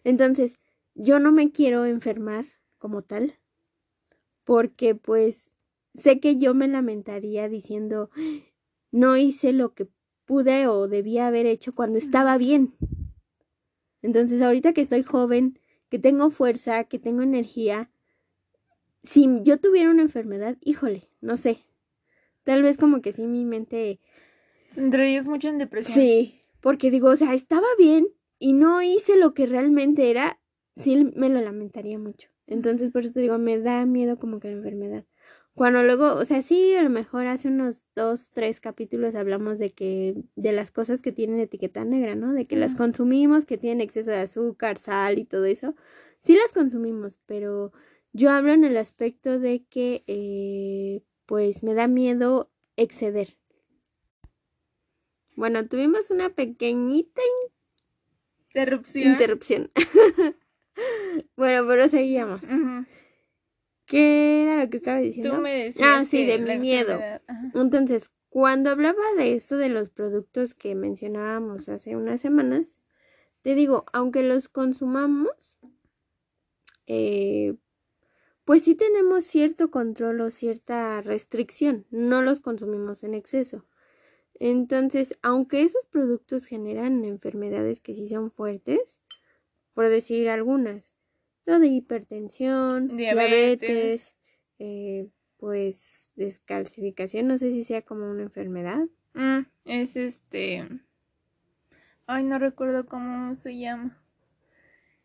Entonces, 0.04 0.58
yo 0.96 1.20
no 1.20 1.32
me 1.32 1.52
quiero 1.52 1.86
enfermar 1.86 2.46
como 2.78 3.04
tal, 3.04 3.36
porque 4.44 4.96
pues 4.96 5.52
sé 5.94 6.20
que 6.20 6.38
yo 6.38 6.54
me 6.54 6.68
lamentaría 6.68 7.48
diciendo, 7.50 8.10
no 8.92 9.18
hice 9.18 9.54
lo 9.54 9.74
que 9.74 9.88
pude 10.26 10.68
o 10.68 10.88
debía 10.88 11.28
haber 11.28 11.46
hecho 11.46 11.74
cuando 11.74 11.98
estaba 11.98 12.38
bien. 12.38 12.74
Entonces, 14.02 14.42
ahorita 14.42 14.74
que 14.74 14.82
estoy 14.82 15.04
joven, 15.04 15.60
que 15.90 16.00
tengo 16.00 16.32
fuerza, 16.32 16.86
que 16.86 16.98
tengo 16.98 17.22
energía, 17.22 17.92
si 19.04 19.28
yo 19.44 19.60
tuviera 19.60 19.90
una 19.90 20.02
enfermedad, 20.04 20.58
híjole, 20.62 21.10
no 21.22 21.38
sé. 21.38 21.60
Tal 22.44 22.64
vez 22.64 22.78
como 22.78 23.02
que 23.02 23.14
sí 23.14 23.28
mi 23.28 23.46
mente... 23.46 24.00
Entrarías 24.76 25.28
mucho 25.28 25.50
en 25.50 25.58
depresión. 25.58 25.96
Sí, 25.96 26.42
porque 26.62 26.90
digo, 26.90 27.10
o 27.10 27.16
sea, 27.16 27.34
estaba 27.34 27.68
bien 27.78 28.08
y 28.42 28.54
no 28.54 28.82
hice 28.82 29.18
lo 29.18 29.36
que 29.36 29.46
realmente 29.46 30.10
era, 30.10 30.40
sí 30.76 31.12
me 31.16 31.30
lo 31.30 31.40
lamentaría 31.42 32.00
mucho. 32.00 32.30
Entonces, 32.48 32.90
por 32.90 33.04
eso 33.04 33.14
te 33.14 33.22
digo, 33.22 33.38
me 33.38 33.60
da 33.60 33.86
miedo 33.86 34.18
como 34.18 34.40
que 34.40 34.48
la 34.48 34.56
enfermedad. 34.56 35.06
Cuando 35.54 35.84
luego, 35.84 36.16
o 36.16 36.26
sea, 36.26 36.42
sí, 36.42 36.74
a 36.74 36.82
lo 36.82 36.90
mejor 36.90 37.28
hace 37.28 37.50
unos 37.50 37.84
dos, 37.96 38.32
tres 38.32 38.60
capítulos 38.60 39.14
hablamos 39.14 39.60
de 39.60 39.72
que, 39.74 40.16
de 40.36 40.54
las 40.54 40.72
cosas 40.72 41.04
que 41.04 41.12
tienen 41.12 41.40
etiqueta 41.40 41.86
negra, 41.86 42.16
¿no? 42.16 42.34
De 42.34 42.48
que 42.48 42.56
las 42.56 42.74
consumimos, 42.74 43.46
que 43.46 43.60
tienen 43.60 43.80
exceso 43.80 44.10
de 44.10 44.18
azúcar, 44.18 44.80
sal 44.80 45.20
y 45.20 45.26
todo 45.26 45.46
eso. 45.46 45.76
Sí 46.22 46.36
las 46.36 46.52
consumimos, 46.52 47.20
pero 47.28 47.72
yo 48.12 48.32
hablo 48.32 48.54
en 48.54 48.64
el 48.64 48.76
aspecto 48.78 49.38
de 49.38 49.66
que, 49.66 50.04
eh, 50.08 51.04
pues, 51.28 51.62
me 51.62 51.76
da 51.76 51.88
miedo 51.88 52.50
exceder. 52.76 53.38
Bueno, 55.36 55.68
tuvimos 55.68 56.10
una 56.10 56.32
pequeñita 56.32 57.22
interrupción. 58.54 59.12
Interrupción. 59.14 59.72
bueno, 61.36 61.66
pero 61.68 61.88
seguíamos. 61.88 62.42
¿Qué 63.86 64.44
era 64.44 64.64
lo 64.64 64.70
que 64.70 64.78
estaba 64.78 65.00
diciendo? 65.00 65.36
Tú 65.36 65.42
me 65.42 65.66
decías. 65.66 65.88
Ah, 65.88 66.06
sí, 66.06 66.26
de 66.26 66.40
mi 66.40 66.58
miedo. 66.58 67.00
Entonces, 67.54 68.12
cuando 68.30 68.70
hablaba 68.70 69.02
de 69.18 69.36
esto 69.36 69.58
de 69.58 69.70
los 69.70 69.90
productos 69.90 70.56
que 70.56 70.76
mencionábamos 70.76 71.68
hace 71.68 71.96
unas 71.96 72.22
semanas, 72.22 72.78
te 73.42 73.56
digo, 73.56 73.86
aunque 73.92 74.24
los 74.24 74.48
consumamos, 74.48 75.58
eh, 76.88 77.56
pues 78.46 78.64
sí 78.64 78.76
tenemos 78.76 79.26
cierto 79.26 79.72
control 79.72 80.22
o 80.22 80.32
cierta 80.32 81.02
restricción, 81.02 81.86
no 81.90 82.22
los 82.22 82.40
consumimos 82.40 83.04
en 83.04 83.14
exceso. 83.16 83.66
Entonces, 84.44 85.14
aunque 85.22 85.62
esos 85.62 85.86
productos 85.86 86.48
generan 86.48 87.06
enfermedades 87.06 87.80
que 87.80 87.94
sí 87.94 88.08
son 88.08 88.32
fuertes, 88.32 89.04
por 89.76 89.88
decir 89.88 90.32
algunas, 90.32 90.96
lo 91.46 91.60
de 91.60 91.68
hipertensión, 91.68 92.98
diabetes, 92.98 94.16
eh, 94.58 95.08
pues 95.38 96.10
descalcificación, 96.16 97.28
no 97.28 97.38
sé 97.38 97.52
si 97.52 97.64
sea 97.64 97.84
como 97.84 98.10
una 98.10 98.24
enfermedad. 98.24 98.88
Mm, 99.14 99.42
es 99.66 99.96
este... 99.96 100.68
Ay, 102.08 102.24
no 102.24 102.40
recuerdo 102.40 102.88
cómo 102.88 103.36
se 103.36 103.60
llama. 103.60 104.02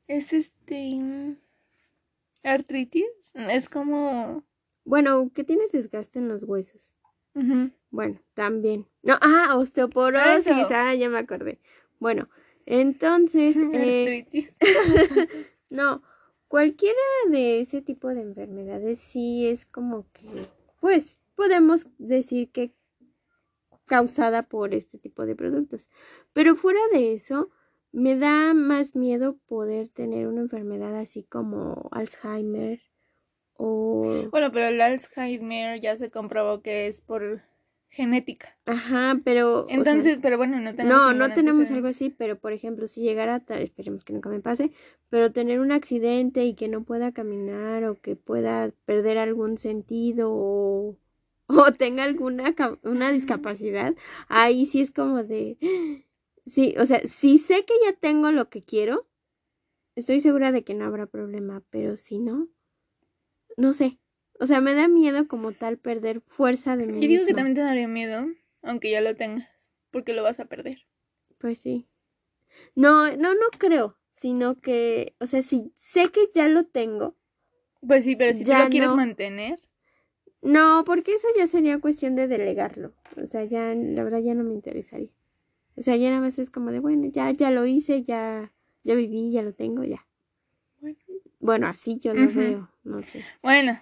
Es 0.06 0.32
este... 0.32 1.36
Artritis. 2.42 3.34
Es 3.34 3.68
como... 3.68 4.44
Bueno, 4.86 5.30
que 5.34 5.44
tienes 5.44 5.72
desgaste 5.72 6.20
en 6.20 6.28
los 6.28 6.42
huesos. 6.44 6.96
Bueno, 7.96 8.20
también. 8.34 8.86
No, 9.02 9.18
ah, 9.20 9.56
osteoporosis. 9.56 10.70
Ah, 10.70 10.94
ya 10.94 11.08
me 11.08 11.18
acordé. 11.18 11.58
Bueno, 11.98 12.28
entonces... 12.66 13.56
Eh, 13.72 14.26
no, 15.70 16.02
Cualquiera 16.48 17.00
de 17.28 17.60
ese 17.60 17.82
tipo 17.82 18.08
de 18.08 18.22
enfermedades 18.22 19.00
sí 19.00 19.48
es 19.48 19.66
como 19.66 20.06
que, 20.12 20.46
pues, 20.80 21.20
podemos 21.34 21.88
decir 21.98 22.52
que 22.52 22.72
causada 23.84 24.44
por 24.44 24.72
este 24.72 24.96
tipo 24.96 25.26
de 25.26 25.34
productos. 25.34 25.90
Pero 26.32 26.54
fuera 26.54 26.78
de 26.92 27.14
eso, 27.14 27.50
me 27.90 28.16
da 28.16 28.54
más 28.54 28.94
miedo 28.94 29.38
poder 29.48 29.88
tener 29.88 30.28
una 30.28 30.40
enfermedad 30.40 30.96
así 30.96 31.24
como 31.24 31.88
Alzheimer 31.90 32.80
o... 33.54 34.28
Bueno, 34.30 34.52
pero 34.52 34.66
el 34.66 34.80
Alzheimer 34.80 35.80
ya 35.80 35.96
se 35.96 36.10
comprobó 36.10 36.62
que 36.62 36.86
es 36.86 37.00
por 37.00 37.42
genética. 37.88 38.58
Ajá, 38.66 39.20
pero... 39.24 39.66
Entonces, 39.68 40.18
pero 40.20 40.36
bueno, 40.36 40.60
no 40.60 40.74
tenemos... 40.74 40.96
No, 40.96 41.12
no 41.12 41.34
tenemos 41.34 41.70
algo 41.70 41.88
así, 41.88 42.10
pero 42.10 42.38
por 42.38 42.52
ejemplo, 42.52 42.88
si 42.88 43.02
llegara, 43.02 43.42
a, 43.48 43.58
esperemos 43.60 44.04
que 44.04 44.12
nunca 44.12 44.28
me 44.28 44.40
pase, 44.40 44.72
pero 45.08 45.32
tener 45.32 45.60
un 45.60 45.72
accidente 45.72 46.44
y 46.44 46.54
que 46.54 46.68
no 46.68 46.84
pueda 46.84 47.12
caminar 47.12 47.84
o 47.84 47.94
que 48.00 48.16
pueda 48.16 48.72
perder 48.84 49.18
algún 49.18 49.56
sentido 49.58 50.30
o, 50.30 50.96
o 51.46 51.72
tenga 51.78 52.04
alguna 52.04 52.54
una 52.82 53.10
discapacidad, 53.12 53.94
ahí 54.28 54.66
sí 54.66 54.80
es 54.80 54.90
como 54.90 55.24
de... 55.24 56.04
Sí, 56.44 56.76
o 56.78 56.86
sea, 56.86 57.00
si 57.04 57.38
sé 57.38 57.64
que 57.64 57.74
ya 57.84 57.92
tengo 57.92 58.30
lo 58.30 58.48
que 58.50 58.62
quiero, 58.62 59.08
estoy 59.96 60.20
segura 60.20 60.52
de 60.52 60.62
que 60.62 60.74
no 60.74 60.84
habrá 60.84 61.06
problema, 61.06 61.62
pero 61.70 61.96
si 61.96 62.18
no, 62.18 62.48
no 63.56 63.72
sé. 63.72 63.98
O 64.38 64.46
sea, 64.46 64.60
me 64.60 64.74
da 64.74 64.88
miedo 64.88 65.28
como 65.28 65.52
tal 65.52 65.78
perder 65.78 66.20
fuerza 66.20 66.76
de 66.76 66.86
mí. 66.86 67.00
Yo 67.00 67.08
digo 67.08 67.26
que 67.26 67.34
también 67.34 67.54
te 67.54 67.62
daría 67.62 67.88
miedo, 67.88 68.26
aunque 68.62 68.90
ya 68.90 69.00
lo 69.00 69.14
tengas, 69.14 69.72
porque 69.90 70.12
lo 70.12 70.22
vas 70.22 70.40
a 70.40 70.46
perder. 70.46 70.86
Pues 71.38 71.58
sí. 71.58 71.88
No, 72.74 73.16
no, 73.16 73.34
no 73.34 73.46
creo, 73.58 73.96
sino 74.10 74.60
que, 74.60 75.14
o 75.20 75.26
sea, 75.26 75.42
si 75.42 75.72
sé 75.76 76.10
que 76.10 76.30
ya 76.34 76.48
lo 76.48 76.64
tengo. 76.64 77.16
Pues 77.86 78.04
sí, 78.04 78.16
pero 78.16 78.32
si 78.32 78.44
ya 78.44 78.58
tú 78.58 78.64
lo 78.64 78.70
quieres 78.70 78.90
mantener. 78.90 79.60
No, 80.42 80.84
porque 80.84 81.12
eso 81.12 81.28
ya 81.36 81.46
sería 81.46 81.80
cuestión 81.80 82.14
de 82.14 82.28
delegarlo. 82.28 82.94
O 83.20 83.26
sea, 83.26 83.44
ya, 83.44 83.74
la 83.74 84.04
verdad, 84.04 84.20
ya 84.20 84.34
no 84.34 84.44
me 84.44 84.54
interesaría. 84.54 85.10
O 85.76 85.82
sea, 85.82 85.96
ya 85.96 86.10
nada 86.10 86.22
más 86.22 86.38
es 86.38 86.50
como 86.50 86.70
de, 86.70 86.80
bueno, 86.80 87.08
ya, 87.08 87.30
ya 87.30 87.50
lo 87.50 87.66
hice, 87.66 88.02
ya, 88.04 88.52
ya 88.82 88.94
viví, 88.94 89.30
ya 89.32 89.42
lo 89.42 89.52
tengo, 89.52 89.84
ya. 89.84 90.06
Bueno, 90.80 90.96
bueno 91.40 91.66
así 91.66 91.98
yo 91.98 92.14
lo 92.14 92.30
veo, 92.30 92.70
no 92.84 93.02
sé. 93.02 93.24
Bueno, 93.42 93.78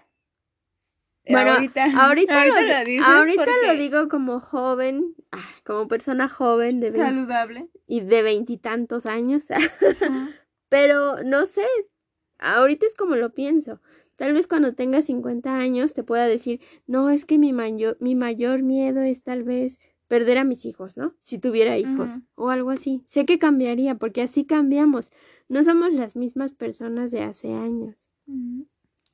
bueno, 1.29 1.53
ahorita, 1.53 1.85
ahorita, 1.85 2.45
lo, 2.47 3.05
ahorita 3.05 3.47
lo 3.67 3.75
digo 3.75 4.09
como 4.09 4.41
joven, 4.41 5.15
ah, 5.33 5.49
como 5.65 5.89
persona 5.89 6.29
joven 6.29 6.81
de 6.81 6.93
saludable 6.93 7.69
y 7.87 8.01
de 8.01 8.23
veintitantos 8.23 9.07
años. 9.07 9.45
Pero 10.69 11.23
no 11.23 11.47
sé, 11.47 11.67
ahorita 12.39 12.87
es 12.87 12.95
como 12.95 13.17
lo 13.17 13.33
pienso. 13.33 13.81
Tal 14.17 14.33
vez 14.33 14.47
cuando 14.47 14.75
tenga 14.75 15.03
50 15.03 15.57
años 15.57 15.93
te 15.95 16.05
pueda 16.05 16.27
decir, 16.27 16.61
no, 16.87 17.11
es 17.11 17.25
que 17.25 17.39
mi 17.39 17.53
mayor, 17.53 17.97
mi 18.01 18.15
mayor 18.15 18.63
miedo 18.63 19.03
es 19.03 19.23
tal 19.23 19.43
vez 19.43 19.81
perder 20.07 20.39
a 20.39 20.45
mis 20.45 20.65
hijos, 20.65 20.97
¿no? 20.97 21.15
Si 21.23 21.39
tuviera 21.39 21.79
hijos 21.79 22.11
o 22.37 22.51
algo 22.51 22.71
así. 22.71 23.03
Sé 23.07 23.25
que 23.25 23.39
cambiaría 23.39 23.97
porque 23.97 24.23
así 24.23 24.45
cambiamos. 24.45 25.11
No 25.49 25.65
somos 25.65 25.93
las 25.93 26.15
mismas 26.15 26.53
personas 26.55 27.11
de 27.11 27.23
hace 27.23 27.53
años. 27.53 27.97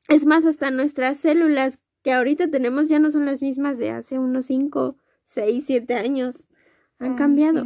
Es 0.09 0.27
más, 0.27 0.45
hasta 0.45 0.71
nuestras 0.71 1.19
células 1.19 1.79
que 2.03 2.13
ahorita 2.13 2.51
tenemos 2.51 2.89
ya 2.89 2.99
no 2.99 3.11
son 3.11 3.27
las 3.27 3.43
mismas 3.43 3.79
de 3.79 3.91
hace 3.91 4.19
unos 4.19 4.47
5, 4.47 4.97
6, 5.25 5.65
7 5.67 5.95
años. 5.95 6.47
Han 6.99 7.17
cambiado. 7.17 7.65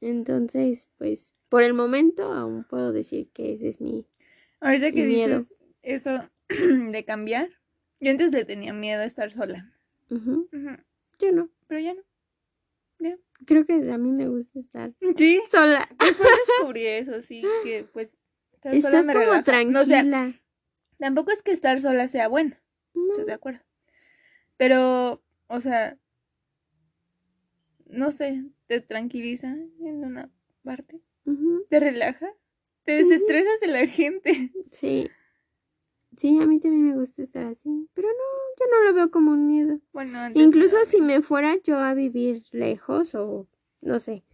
Entonces, 0.00 0.88
pues, 0.98 1.34
por 1.48 1.62
el 1.62 1.72
momento 1.72 2.32
aún 2.32 2.64
puedo 2.64 2.92
decir 2.92 3.30
que 3.32 3.54
ese 3.54 3.68
es 3.68 3.80
mi. 3.80 4.06
Ahorita 4.60 4.92
que 4.92 5.06
dices 5.06 5.54
eso 5.82 6.28
de 6.48 7.04
cambiar, 7.04 7.48
yo 8.00 8.10
antes 8.10 8.32
le 8.32 8.44
tenía 8.44 8.72
miedo 8.72 9.02
a 9.02 9.06
estar 9.06 9.30
sola. 9.32 9.72
Yo 10.08 11.32
no. 11.32 11.48
Pero 11.68 11.80
ya 11.80 11.94
no. 11.94 12.02
Ya. 12.98 13.16
Creo 13.46 13.66
que 13.66 13.74
a 13.74 13.98
mí 13.98 14.10
me 14.10 14.28
gusta 14.28 14.58
estar 14.58 14.92
¿Sí? 15.16 15.40
sola. 15.50 15.88
Después 16.00 16.28
descubrí 16.46 16.86
eso, 16.86 17.20
sí, 17.20 17.44
que 17.64 17.84
pues 17.84 18.16
estar 18.52 18.74
Estás 18.74 18.92
sola 18.92 19.02
me 19.02 19.26
como 19.26 19.42
tranquila. 19.44 20.34
tampoco 20.98 21.30
es 21.32 21.42
que 21.42 21.52
estar 21.52 21.80
sola 21.80 22.08
sea 22.08 22.28
bueno. 22.28 22.56
¿Estás 23.10 23.26
de 23.26 23.32
acuerdo? 23.32 23.60
Pero, 24.56 25.22
o 25.48 25.60
sea, 25.60 25.98
no 27.86 28.12
sé, 28.12 28.44
te 28.66 28.80
tranquiliza 28.80 29.54
en 29.80 30.04
una 30.04 30.30
parte, 30.62 31.00
te 31.68 31.80
relaja, 31.80 32.28
te 32.84 32.92
desestresas 32.92 33.60
de 33.60 33.66
la 33.68 33.86
gente. 33.86 34.32
Sí. 34.70 35.08
Sí, 36.16 36.38
a 36.40 36.46
mí 36.46 36.60
también 36.60 36.88
me 36.88 36.96
gusta 36.96 37.22
estar 37.22 37.44
así, 37.44 37.88
pero 37.92 38.06
no, 38.06 38.14
yo 38.58 38.70
no 38.70 38.84
lo 38.84 38.94
veo 38.94 39.10
como 39.10 39.32
un 39.32 39.48
miedo. 39.48 39.80
Bueno, 39.92 40.20
incluso 40.34 40.76
si 40.84 41.00
me 41.00 41.22
fuera 41.22 41.56
yo 41.64 41.78
a 41.78 41.92
vivir 41.92 42.44
lejos 42.52 43.16
o 43.16 43.48
no 43.80 43.98
sé, 43.98 44.24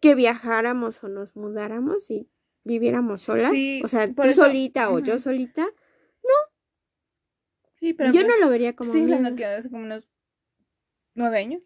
que 0.00 0.14
viajáramos 0.14 1.02
o 1.04 1.08
nos 1.08 1.36
mudáramos 1.36 2.10
y 2.10 2.28
viviéramos 2.64 3.22
solas, 3.22 3.52
o 3.84 3.88
sea, 3.88 4.12
tú 4.12 4.32
solita 4.32 4.90
o 4.90 4.98
yo 4.98 5.18
solita, 5.18 5.66
yo 7.94 8.26
no 8.26 8.36
lo 8.40 8.48
vería 8.48 8.74
como 8.74 8.88
Estoy 8.88 9.02
hablando 9.02 9.36
que 9.36 9.44
hace 9.44 9.70
como 9.70 9.84
unos 9.84 10.08
nueve 11.14 11.38
años. 11.38 11.62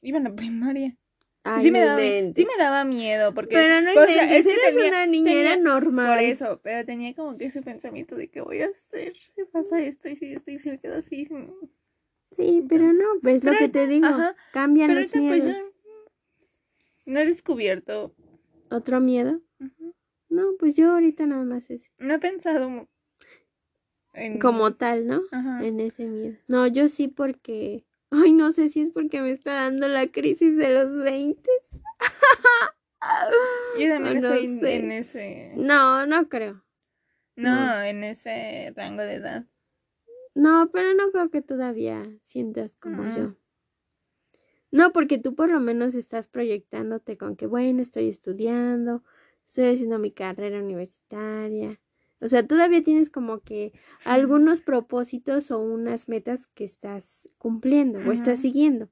Iba 0.00 0.18
en 0.18 0.24
la 0.24 0.34
primaria. 0.34 0.96
sí, 1.60 1.70
me 1.70 1.80
daba, 1.80 2.00
sí 2.00 2.46
me 2.46 2.56
daba 2.58 2.84
miedo 2.84 3.34
porque 3.34 3.54
pero 3.54 3.80
no 3.80 3.90
o 3.90 4.06
sea, 4.06 4.36
es 4.36 4.46
eres 4.46 4.76
una 4.88 5.06
niñera 5.06 5.56
normal 5.56 6.06
por 6.06 6.18
eso 6.22 6.60
pero 6.62 6.86
tenía 6.86 7.14
como 7.16 7.36
que 7.36 7.46
ese 7.46 7.62
pensamiento 7.62 8.14
de 8.14 8.30
que 8.30 8.40
voy 8.40 8.60
a 8.62 8.68
hacer 8.68 9.16
si 9.16 9.42
pasa 9.50 9.80
esto 9.82 10.08
y 10.08 10.14
si 10.14 10.34
esto 10.34 10.52
y 10.52 10.60
si 10.60 10.70
me 10.70 10.78
quedo 10.78 10.98
así 10.98 11.26
Sí, 12.36 12.64
pero 12.68 12.92
no, 12.92 13.04
ves 13.20 13.44
lo 13.44 13.52
que 13.58 13.68
te 13.68 13.86
digo, 13.86 14.06
ajá, 14.06 14.34
cambian 14.52 14.94
los 14.94 15.10
pues, 15.10 15.20
miedos. 15.20 15.58
no 17.04 17.20
he 17.20 17.26
descubierto. 17.26 18.14
¿Otro 18.70 19.00
miedo? 19.00 19.40
No, 20.28 20.52
pues 20.58 20.74
yo 20.74 20.92
ahorita 20.92 21.26
nada 21.26 21.44
más 21.44 21.68
es 21.70 21.90
No 21.98 22.14
he 22.14 22.18
pensado 22.18 22.88
en... 24.12 24.38
como 24.38 24.74
tal, 24.74 25.06
¿no? 25.06 25.22
Ajá. 25.30 25.64
En 25.64 25.80
ese 25.80 26.06
miedo. 26.06 26.36
No, 26.48 26.66
yo 26.66 26.88
sí 26.88 27.08
porque... 27.08 27.84
Ay, 28.10 28.32
no 28.32 28.52
sé 28.52 28.68
si 28.68 28.82
es 28.82 28.90
porque 28.90 29.22
me 29.22 29.30
está 29.30 29.54
dando 29.54 29.88
la 29.88 30.06
crisis 30.08 30.56
de 30.58 30.68
los 30.74 31.02
20. 31.02 31.50
Yo 33.78 33.88
también 33.88 34.20
no 34.20 34.28
estoy 34.28 34.44
en- 34.46 34.60
sé. 34.60 34.76
en 34.76 34.92
ese... 34.92 35.52
No, 35.56 36.06
no 36.06 36.28
creo. 36.28 36.62
No, 37.36 37.50
No. 37.76 37.82
en 37.82 38.04
ese 38.04 38.72
rango 38.76 39.02
de 39.02 39.14
edad. 39.14 39.46
No, 40.34 40.70
pero 40.72 40.94
no 40.94 41.10
creo 41.10 41.30
que 41.30 41.42
todavía 41.42 42.02
sientas 42.24 42.76
como 42.76 43.02
yo. 43.16 43.34
No, 44.70 44.92
porque 44.92 45.18
tú 45.18 45.34
por 45.34 45.50
lo 45.50 45.60
menos 45.60 45.94
estás 45.94 46.28
proyectándote 46.28 47.18
con 47.18 47.36
que, 47.36 47.46
bueno, 47.46 47.82
estoy 47.82 48.08
estudiando, 48.08 49.04
estoy 49.46 49.66
haciendo 49.74 49.98
mi 49.98 50.10
carrera 50.12 50.58
universitaria. 50.62 51.78
O 52.22 52.28
sea, 52.28 52.46
todavía 52.46 52.84
tienes 52.84 53.10
como 53.10 53.40
que 53.40 53.72
algunos 54.04 54.62
propósitos 54.62 55.50
o 55.50 55.58
unas 55.58 56.08
metas 56.08 56.46
que 56.46 56.62
estás 56.62 57.28
cumpliendo 57.36 57.98
o 57.98 58.12
estás 58.12 58.38
siguiendo. 58.38 58.88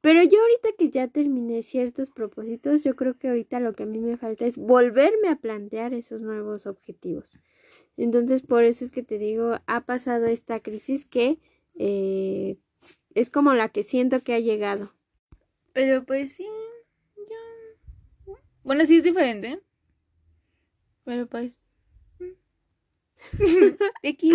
Pero 0.00 0.24
yo 0.24 0.40
ahorita 0.40 0.70
que 0.76 0.90
ya 0.90 1.06
terminé 1.06 1.62
ciertos 1.62 2.10
propósitos, 2.10 2.82
yo 2.82 2.96
creo 2.96 3.16
que 3.16 3.28
ahorita 3.28 3.60
lo 3.60 3.72
que 3.72 3.84
a 3.84 3.86
mí 3.86 4.00
me 4.00 4.16
falta 4.16 4.46
es 4.46 4.58
volverme 4.58 5.28
a 5.28 5.36
plantear 5.36 5.94
esos 5.94 6.22
nuevos 6.22 6.66
objetivos. 6.66 7.38
Entonces, 7.96 8.42
por 8.42 8.64
eso 8.64 8.84
es 8.84 8.90
que 8.90 9.04
te 9.04 9.18
digo, 9.18 9.60
ha 9.66 9.86
pasado 9.86 10.26
esta 10.26 10.58
crisis 10.58 11.04
que 11.04 11.38
eh, 11.78 12.56
es 13.14 13.30
como 13.30 13.54
la 13.54 13.68
que 13.68 13.84
siento 13.84 14.22
que 14.22 14.34
ha 14.34 14.40
llegado. 14.40 14.92
Pero 15.72 16.04
pues 16.04 16.32
sí, 16.32 16.48
yo... 17.16 18.34
Bueno, 18.64 18.84
sí 18.86 18.96
es 18.96 19.04
diferente. 19.04 19.60
Pero 21.04 21.28
pues... 21.28 21.69
X. 24.02 24.34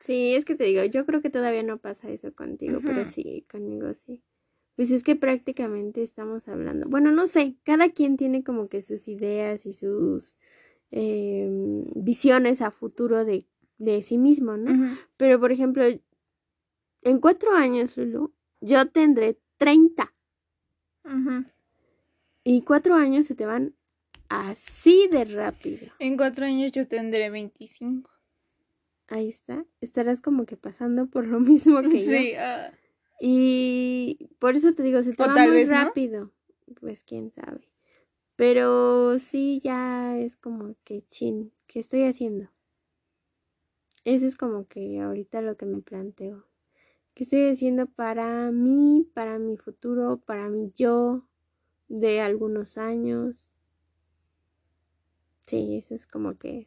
Sí, 0.00 0.34
es 0.34 0.44
que 0.44 0.54
te 0.54 0.64
digo, 0.64 0.84
yo 0.84 1.06
creo 1.06 1.22
que 1.22 1.30
todavía 1.30 1.62
no 1.62 1.78
pasa 1.78 2.10
eso 2.10 2.32
contigo, 2.34 2.80
pero 2.84 3.04
sí, 3.04 3.46
conmigo 3.50 3.94
sí. 3.94 4.22
Pues 4.74 4.90
es 4.90 5.04
que 5.04 5.16
prácticamente 5.16 6.02
estamos 6.02 6.48
hablando. 6.48 6.88
Bueno, 6.88 7.12
no 7.12 7.26
sé, 7.26 7.56
cada 7.62 7.90
quien 7.90 8.16
tiene 8.16 8.42
como 8.42 8.68
que 8.68 8.82
sus 8.82 9.06
ideas 9.06 9.66
y 9.66 9.72
sus 9.72 10.36
em, 10.90 11.84
visiones 11.94 12.62
a 12.62 12.70
futuro 12.70 13.24
de, 13.24 13.46
de 13.78 14.02
sí 14.02 14.18
mismo, 14.18 14.56
¿no? 14.56 14.98
Pero, 15.16 15.38
por 15.38 15.52
ejemplo, 15.52 15.84
en 17.02 17.20
cuatro 17.20 17.52
años, 17.54 17.96
Lulu, 17.96 18.32
yo 18.60 18.88
tendré 18.88 19.38
30 19.58 20.14
Ujú. 21.04 21.44
y 22.44 22.62
cuatro 22.62 22.94
años 22.94 23.26
se 23.26 23.34
te 23.34 23.46
van 23.46 23.74
así 24.40 25.08
de 25.10 25.24
rápido. 25.24 25.92
En 25.98 26.16
cuatro 26.16 26.46
años 26.46 26.72
yo 26.72 26.86
tendré 26.86 27.30
25. 27.30 28.10
Ahí 29.08 29.28
está. 29.28 29.64
Estarás 29.80 30.20
como 30.20 30.46
que 30.46 30.56
pasando 30.56 31.06
por 31.06 31.26
lo 31.26 31.40
mismo 31.40 31.82
que 31.82 32.00
yo. 32.00 32.06
Sí, 32.06 32.34
ah, 32.34 32.72
Y 33.20 34.30
por 34.38 34.56
eso 34.56 34.72
te 34.74 34.82
digo, 34.82 35.02
se 35.02 35.12
te 35.12 35.22
O 35.22 35.26
va 35.26 35.34
tal 35.34 35.50
muy 35.50 35.58
vez 35.58 35.68
no. 35.70 35.76
rápido. 35.76 36.32
Pues 36.80 37.02
quién 37.02 37.30
sabe. 37.30 37.68
Pero 38.36 39.18
sí, 39.18 39.60
ya 39.62 40.18
es 40.18 40.36
como 40.36 40.74
que 40.84 41.04
chin, 41.10 41.52
¿qué 41.66 41.80
estoy 41.80 42.04
haciendo? 42.04 42.48
Eso 44.04 44.26
es 44.26 44.36
como 44.36 44.66
que 44.66 45.00
ahorita 45.00 45.42
lo 45.42 45.56
que 45.56 45.66
me 45.66 45.80
planteo. 45.80 46.46
¿Qué 47.14 47.24
estoy 47.24 47.48
haciendo 47.50 47.86
para 47.86 48.50
mí, 48.50 49.08
para 49.14 49.38
mi 49.38 49.56
futuro, 49.58 50.22
para 50.24 50.48
mi 50.48 50.72
yo 50.74 51.28
de 51.88 52.20
algunos 52.20 52.78
años? 52.78 53.51
Sí, 55.52 55.76
eso 55.76 55.94
es 55.94 56.06
como 56.06 56.38
que... 56.38 56.66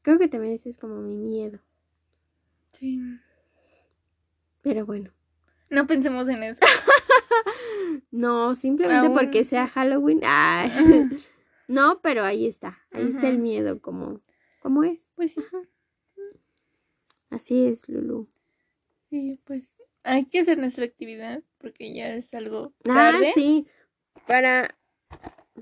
Creo 0.00 0.18
que 0.18 0.26
también 0.28 0.54
ese 0.54 0.70
es 0.70 0.78
como 0.78 1.02
mi 1.02 1.16
miedo. 1.16 1.58
sí. 2.72 2.98
Pero 4.62 4.86
bueno. 4.86 5.12
No 5.68 5.86
pensemos 5.86 6.28
en 6.30 6.42
eso. 6.42 6.60
No, 8.10 8.54
simplemente 8.54 9.06
Aún- 9.08 9.14
porque 9.16 9.44
sea 9.44 9.68
Halloween. 9.68 10.20
Ah, 10.24 10.66
no, 11.68 12.00
pero 12.00 12.24
ahí 12.24 12.46
está. 12.46 12.78
Ahí 12.90 13.06
está 13.08 13.28
el 13.28 13.38
miedo 13.38 13.80
como, 13.82 14.22
como 14.60 14.82
es. 14.84 15.12
Pues 15.14 15.32
sí. 15.32 15.40
Así 17.30 17.66
es, 17.66 17.86
Lulu. 17.88 18.26
Sí, 19.10 19.38
pues 19.44 19.76
hay 20.02 20.24
que 20.26 20.40
hacer 20.40 20.56
nuestra 20.58 20.84
actividad 20.86 21.42
porque 21.58 21.92
ya 21.94 22.14
es 22.14 22.32
algo 22.34 22.72
Ah, 22.88 23.12
tarde. 23.12 23.32
sí. 23.34 23.66
Para, 24.26 24.74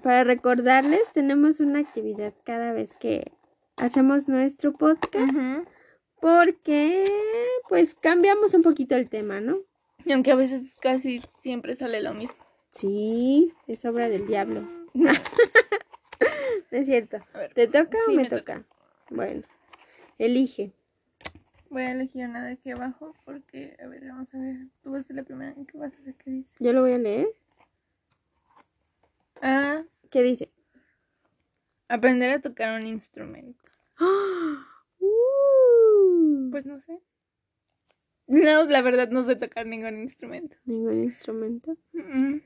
para 0.03 0.25
recordarles, 0.25 1.13
tenemos 1.13 1.61
una 1.61 1.81
actividad 1.81 2.33
cada 2.45 2.73
vez 2.73 2.95
que 2.97 3.33
hacemos 3.77 4.29
nuestro 4.29 4.73
podcast. 4.73 5.33
Porque, 6.21 7.05
pues, 7.69 7.95
cambiamos 7.95 8.55
un 8.55 8.63
poquito 8.63 8.97
el 8.97 9.09
tema, 9.09 9.41
¿no? 9.41 9.59
Y 10.07 10.13
aunque 10.13 10.33
a 10.33 10.37
veces 10.37 10.75
casi 10.81 11.21
siempre 11.39 11.77
sale 11.77 12.01
lo 12.03 12.15
mismo. 12.15 12.37
Sí, 12.71 13.53
es 13.67 13.85
obra 13.85 14.09
del 14.09 14.27
diablo. 14.27 14.63
No 16.71 16.81
es 16.81 16.87
cierto. 16.87 17.19
Ver, 17.35 17.55
¿Te 17.55 17.69
toca 17.69 17.99
o 18.09 18.11
me, 18.11 18.23
me 18.23 18.29
toca? 18.29 18.57
toca. 18.57 18.65
Bueno, 19.11 19.43
elige. 20.19 20.73
voy 21.71 21.83
a 21.83 21.93
elegir 21.93 22.27
una 22.27 22.45
de 22.45 22.55
aquí 22.55 22.73
abajo 22.73 23.15
porque, 23.25 23.77
a 23.81 23.87
ver, 23.87 24.05
vamos 24.09 24.35
a 24.35 24.39
ver. 24.39 24.57
Tú 24.83 24.91
vas 24.91 25.05
a 25.05 25.07
ser 25.07 25.17
la 25.17 25.23
primera 25.23 25.55
que 25.55 25.79
vas 25.79 25.95
a 25.95 26.01
ver 26.05 26.15
qué 26.17 26.31
dice. 26.31 26.51
Yo 26.59 26.73
lo 26.73 26.81
voy 26.81 26.95
a 26.95 26.99
leer. 26.99 27.29
Ah, 29.41 29.85
¿Qué 30.11 30.23
dice? 30.23 30.51
aprender 31.89 32.31
a 32.31 32.41
tocar 32.41 32.81
un 32.81 32.87
instrumento. 32.87 33.71
¡Ah! 33.99 34.67
Uh, 34.99 36.51
Pues 36.51 36.67
no 36.67 36.81
sé. 36.81 37.01
No, 38.27 38.65
la 38.65 38.81
verdad 38.81 39.11
no 39.11 39.23
sé 39.23 39.37
tocar 39.37 39.67
ningún 39.67 40.01
instrumento. 40.01 40.57
Ningún 40.65 41.05
instrumento. 41.05 41.77
Mm, 41.93 42.39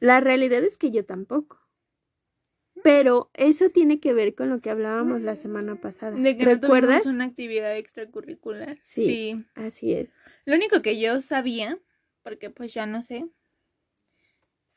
La 0.00 0.20
realidad 0.20 0.64
es 0.64 0.78
que 0.78 0.90
yo 0.90 1.04
tampoco. 1.04 1.60
Pero 2.82 3.30
eso 3.34 3.70
tiene 3.70 4.00
que 4.00 4.12
ver 4.12 4.34
con 4.34 4.50
lo 4.50 4.60
que 4.60 4.70
hablábamos 4.70 5.22
la 5.22 5.36
semana 5.36 5.76
pasada. 5.80 6.16
De 6.16 6.36
que 6.36 6.44
no 6.44 6.50
¿Recuerdas? 6.52 7.02
tuvimos 7.02 7.14
una 7.16 7.24
actividad 7.24 7.76
extracurricular. 7.76 8.78
Sí. 8.82 9.04
sí. 9.06 9.44
Así 9.54 9.92
es. 9.94 10.10
Lo 10.44 10.54
único 10.56 10.82
que 10.82 10.98
yo 10.98 11.20
sabía, 11.20 11.78
porque 12.22 12.50
pues 12.50 12.74
ya 12.74 12.86
no 12.86 13.02
sé, 13.02 13.26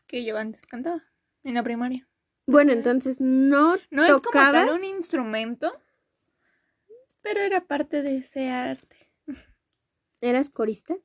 que 0.08 0.24
yo 0.24 0.38
antes 0.38 0.66
cantaba 0.66 1.04
en 1.44 1.54
la 1.56 1.64
primaria. 1.64 2.08
Bueno, 2.48 2.72
entonces 2.72 3.20
no, 3.20 3.76
No 3.92 4.04
es 4.04 4.10
como 4.12 4.22
tocabas. 4.22 4.66
tal 4.68 4.70
un 4.76 4.84
instrumento, 4.86 5.82
pero 7.22 7.42
era 7.42 7.66
parte 7.66 8.02
de 8.02 8.18
ese 8.18 8.50
arte. 8.50 8.96
¿Eras 10.22 10.50
corista? 10.50 10.96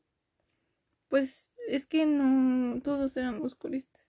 Pues 1.08 1.50
es 1.68 1.84
que 1.86 2.06
no 2.06 2.80
todos 2.80 3.16
éramos 3.16 3.54
coristas. 3.56 4.02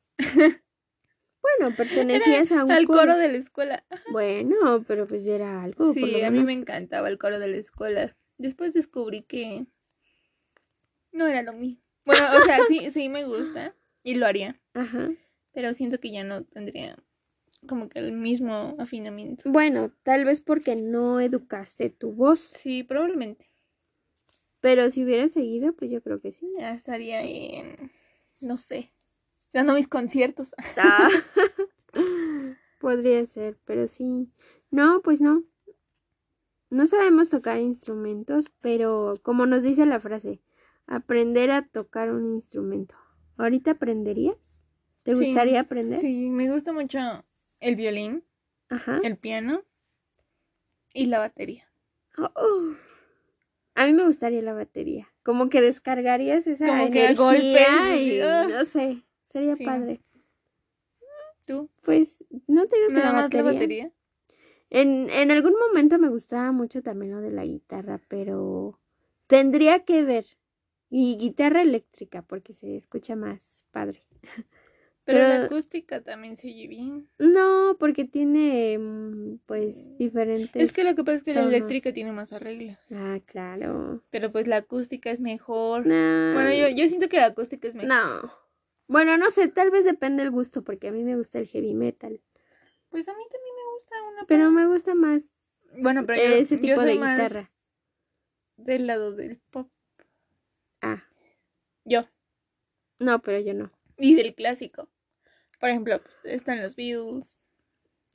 Bueno, 1.41 1.75
pertenecías 1.75 2.51
a 2.53 2.63
un 2.63 2.71
Al 2.71 2.85
coro. 2.87 3.17
de 3.17 3.27
la 3.27 3.37
escuela. 3.37 3.83
Bueno, 4.11 4.83
pero 4.87 5.05
pues 5.05 5.25
ya 5.25 5.35
era 5.35 5.61
algo. 5.63 5.87
por 5.87 5.93
Sí, 5.93 5.99
lo 6.21 6.25
a 6.25 6.29
mí 6.29 6.37
menos. 6.37 6.45
me 6.45 6.53
encantaba 6.53 7.09
el 7.09 7.17
coro 7.17 7.37
de 7.39 7.47
la 7.49 7.57
escuela. 7.57 8.15
Después 8.37 8.73
descubrí 8.73 9.23
que 9.23 9.65
no 11.11 11.27
era 11.27 11.41
lo 11.41 11.51
mío. 11.53 11.77
Bueno, 12.05 12.25
o 12.37 12.41
sea, 12.45 12.59
sí, 12.67 12.89
sí 12.91 13.09
me 13.09 13.25
gusta 13.25 13.75
y 14.03 14.15
lo 14.15 14.25
haría, 14.25 14.59
Ajá. 14.73 15.11
pero 15.53 15.73
siento 15.73 15.99
que 15.99 16.11
ya 16.11 16.23
no 16.23 16.43
tendría 16.45 16.97
como 17.67 17.89
que 17.89 17.99
el 17.99 18.11
mismo 18.11 18.75
afinamiento. 18.79 19.43
Bueno, 19.49 19.91
tal 20.03 20.25
vez 20.25 20.41
porque 20.41 20.75
no 20.75 21.19
educaste 21.19 21.89
tu 21.89 22.11
voz. 22.11 22.39
Sí, 22.39 22.83
probablemente. 22.83 23.49
Pero 24.59 24.89
si 24.91 25.03
hubieras 25.03 25.31
seguido, 25.31 25.73
pues 25.73 25.91
yo 25.91 26.01
creo 26.01 26.19
que 26.21 26.31
sí. 26.31 26.49
Ya 26.57 26.73
estaría 26.73 27.21
en, 27.21 27.91
no 28.41 28.57
sé, 28.57 28.91
dando 29.51 29.73
mis 29.73 29.87
conciertos. 29.87 30.53
Ah. 30.77 31.09
Podría 32.79 33.25
ser, 33.25 33.57
pero 33.65 33.87
sí. 33.87 34.29
No, 34.69 35.01
pues 35.01 35.21
no. 35.21 35.43
No 36.69 36.87
sabemos 36.87 37.29
tocar 37.29 37.59
instrumentos, 37.59 38.51
pero 38.59 39.13
como 39.21 39.45
nos 39.45 39.63
dice 39.63 39.85
la 39.85 39.99
frase, 39.99 40.41
aprender 40.87 41.51
a 41.51 41.67
tocar 41.67 42.11
un 42.11 42.33
instrumento. 42.33 42.95
¿Ahorita 43.37 43.71
aprenderías? 43.71 44.62
¿Te 45.03 45.15
Sí. 45.15 45.25
gustaría 45.25 45.61
aprender? 45.61 45.99
Sí, 45.99 46.29
me 46.29 46.49
gusta 46.51 46.73
mucho 46.73 46.99
el 47.59 47.75
violín, 47.75 48.23
Ajá. 48.69 48.99
el 49.03 49.17
piano 49.17 49.63
y 50.93 51.05
la 51.07 51.19
batería. 51.19 51.67
Oh, 52.17 52.31
oh. 52.35 52.73
A 53.75 53.85
mí 53.87 53.93
me 53.93 54.05
gustaría 54.05 54.41
la 54.41 54.53
batería. 54.53 55.07
Como 55.23 55.49
que 55.49 55.61
descargarías 55.61 56.45
esa 56.47 56.67
Como 56.67 56.91
que 56.91 57.05
energía 57.05 57.23
golpes, 57.25 58.01
y 58.01 58.19
así, 58.19 58.21
ah. 58.21 58.47
no 58.49 58.65
sé, 58.65 59.03
sería 59.25 59.55
Sí. 59.55 59.65
padre. 59.65 60.01
¿Tú? 61.45 61.69
Pues 61.83 62.23
no 62.47 62.67
te 62.67 62.77
que 62.87 62.93
Nada 62.93 63.07
la 63.07 63.13
más 63.13 63.23
batería. 63.25 63.43
la 63.43 63.51
batería. 63.53 63.91
En, 64.69 65.09
en 65.09 65.29
algún 65.31 65.53
momento 65.59 65.99
me 65.99 66.07
gustaba 66.09 66.51
mucho 66.51 66.81
también 66.81 67.11
lo 67.11 67.19
de 67.21 67.31
la 67.31 67.45
guitarra, 67.45 67.99
pero 68.07 68.79
tendría 69.27 69.83
que 69.83 70.03
ver 70.03 70.25
Y 70.95 71.17
guitarra 71.17 71.63
eléctrica, 71.63 72.21
porque 72.21 72.53
se 72.53 72.75
escucha 72.77 73.15
más 73.15 73.65
padre. 73.71 74.03
Pero, 75.05 75.19
la 75.19 75.45
acústica 75.45 76.01
también 76.01 76.37
se 76.37 76.47
oye 76.47 76.67
bien. 76.67 77.09
No, 77.19 77.75
porque 77.77 78.05
tiene, 78.05 78.77
mm, 78.77 79.39
pues, 79.45 79.95
diferentes. 79.97 80.61
Es 80.61 80.71
que 80.71 80.85
lo 80.85 80.95
que 80.95 81.03
pasa 81.03 81.17
es 81.17 81.23
que 81.23 81.33
la 81.33 81.43
eléctrica 81.43 81.91
tiene 81.91 82.13
más 82.13 82.31
arreglos. 82.31 82.77
Ah, 82.91 83.19
claro. 83.25 84.01
Pero 84.09 84.31
pues 84.31 84.47
la 84.47 84.57
acústica 84.57 85.11
es 85.11 85.19
mejor. 85.19 85.83
Bueno, 85.83 86.53
yo, 86.53 86.69
yo 86.69 86.87
siento 86.87 87.09
que 87.09 87.17
la 87.17 87.27
acústica 87.27 87.67
es 87.67 87.75
mejor. 87.75 87.89
No. 87.89 88.33
Bueno, 88.87 89.17
no 89.17 89.29
sé, 89.29 89.47
tal 89.47 89.71
vez 89.71 89.85
depende 89.85 90.23
del 90.23 90.31
gusto, 90.31 90.63
porque 90.63 90.87
a 90.87 90.91
mí 90.91 91.03
me 91.03 91.15
gusta 91.15 91.39
el 91.39 91.47
heavy 91.47 91.73
metal. 91.73 92.21
Pues 92.89 93.07
a 93.07 93.13
mí 93.13 93.23
también 93.29 93.55
me 93.55 93.73
gusta 93.75 93.95
una. 94.11 94.25
Pero 94.27 94.51
me 94.51 94.67
gusta 94.67 94.93
más. 94.95 95.33
Bueno, 95.79 96.05
pero 96.05 96.21
ese 96.21 96.57
tipo 96.57 96.81
de 96.81 96.93
guitarra. 96.93 97.49
Del 98.55 98.87
lado 98.87 99.11
del 99.13 99.41
pop. 99.49 99.69
Ah. 100.81 101.03
Yo. 101.85 102.07
No, 102.99 103.21
pero 103.21 103.39
yo 103.39 103.53
no. 103.53 103.71
Y 103.97 104.15
del 104.15 104.35
clásico. 104.35 104.89
Por 105.63 105.69
ejemplo, 105.69 106.01
están 106.25 106.61
los 106.61 106.75
Beatles. 106.75 107.41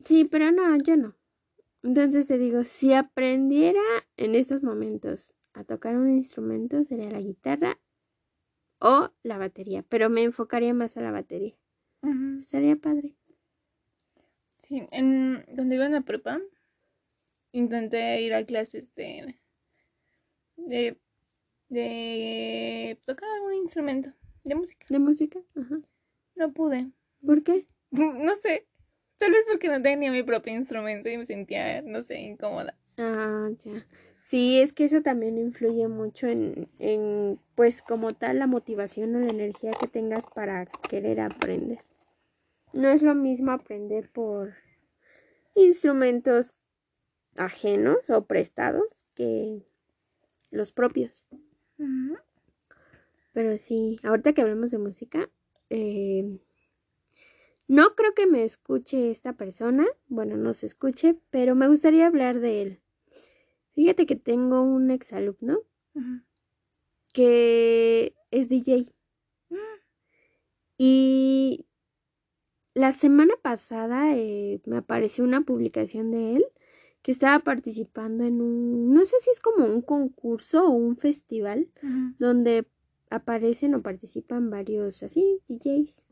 Sí, 0.04 0.26
pero 0.26 0.52
no, 0.52 0.76
yo 0.82 0.98
no. 0.98 1.16
Entonces 1.82 2.26
te 2.26 2.37
digo, 2.37 2.62
si 2.62 2.92
aprendiera 2.92 3.80
en 4.18 4.34
estos 4.34 4.62
momentos 4.62 5.34
a 5.54 5.64
tocar 5.64 5.96
un 5.96 6.11
instrumento, 6.11 6.84
sería 6.84 7.11
la 7.11 7.22
guitarra 7.22 7.80
o 8.80 9.14
la 9.22 9.38
batería, 9.38 9.82
pero 9.88 10.11
me 10.11 10.24
enfocaría 10.24 10.74
más 10.74 10.98
a 10.98 11.00
la 11.00 11.11
batería. 11.11 11.56
Sería 12.40 12.76
padre. 12.76 13.16
Sí, 14.58 14.87
en 14.90 15.46
donde 15.54 15.76
iba 15.76 15.87
en 15.87 15.92
la 15.92 16.02
prepa, 16.02 16.42
intenté 17.52 18.20
ir 18.20 18.34
a 18.34 18.44
clases 18.44 18.94
de, 18.94 19.38
de, 20.56 21.00
de 21.70 23.00
tocar 23.06 23.26
algún 23.37 23.54
instrumento 23.54 24.12
de 24.44 24.54
música. 24.54 24.87
De 24.90 24.98
música, 24.98 25.40
ajá. 25.56 25.80
No 26.37 26.52
pude. 26.52 26.92
¿Por 27.24 27.42
qué? 27.42 27.66
No 27.90 28.35
sé. 28.37 28.66
Tal 29.18 29.33
vez 29.33 29.44
porque 29.50 29.68
no 29.68 29.83
tenía 29.83 30.12
mi 30.12 30.22
propio 30.22 30.54
instrumento 30.54 31.09
y 31.09 31.18
me 31.18 31.26
sentía, 31.26 31.83
no 31.83 32.02
sé, 32.02 32.20
incómoda. 32.20 32.76
Ah, 32.98 33.48
ya. 33.64 33.85
Sí, 34.22 34.61
es 34.61 34.72
que 34.72 34.85
eso 34.85 35.02
también 35.02 35.38
influye 35.38 35.88
mucho 35.88 36.26
en, 36.28 36.68
en, 36.78 37.40
pues 37.54 37.83
como 37.83 38.12
tal, 38.12 38.38
la 38.38 38.46
motivación 38.46 39.16
o 39.16 39.20
la 39.20 39.31
energía 39.31 39.72
que 39.72 39.88
tengas 39.88 40.26
para 40.26 40.66
querer 40.66 41.20
aprender. 41.20 41.81
No 42.72 42.88
es 42.88 43.02
lo 43.02 43.14
mismo 43.14 43.50
aprender 43.52 44.11
por 44.11 44.54
instrumentos 45.54 46.54
ajenos 47.37 48.11
o 48.11 48.26
prestados 48.26 49.07
que 49.14 49.66
los 50.50 50.72
propios. 50.72 51.26
Pero 53.33 53.57
sí, 53.59 53.98
ahorita 54.02 54.33
que 54.33 54.42
hablamos 54.42 54.70
de 54.70 54.78
música, 54.78 55.31
eh, 55.70 56.38
no 57.68 57.94
creo 57.94 58.14
que 58.14 58.26
me 58.26 58.44
escuche 58.44 59.11
esta 59.11 59.35
persona, 59.35 59.87
bueno, 60.09 60.37
no 60.37 60.54
se 60.54 60.66
escuche, 60.66 61.16
pero 61.31 61.54
me 61.54 61.68
gustaría 61.68 62.07
hablar 62.07 62.40
de 62.40 62.62
él. 62.62 62.81
Fíjate 63.74 64.07
que 64.07 64.16
tengo 64.16 64.62
un 64.62 64.90
exalumno 64.90 65.61
que 67.12 68.14
es 68.31 68.48
DJ. 68.48 68.92
Y 70.78 71.66
la 72.74 72.92
semana 72.92 73.35
pasada 73.42 74.16
eh, 74.16 74.61
me 74.64 74.78
apareció 74.78 75.24
una 75.24 75.42
publicación 75.42 76.11
de 76.11 76.37
él 76.37 76.44
que 77.02 77.12
estaba 77.12 77.38
participando 77.40 78.24
en 78.24 78.40
un, 78.40 78.94
no 78.94 79.04
sé 79.04 79.16
si 79.20 79.31
es 79.31 79.40
como 79.40 79.66
un 79.66 79.83
concurso 79.83 80.66
o 80.66 80.70
un 80.70 80.96
festival, 80.96 81.68
donde 82.18 82.66
aparecen 83.11 83.74
o 83.74 83.83
participan 83.83 84.50
varios 84.50 85.02
así 85.02 85.40
DJs. 85.48 86.04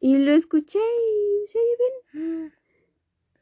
Y 0.00 0.18
lo 0.18 0.32
escuché 0.32 0.78
y 0.78 1.48
se 1.48 1.58
oye 1.58 1.76
bien. 2.12 2.52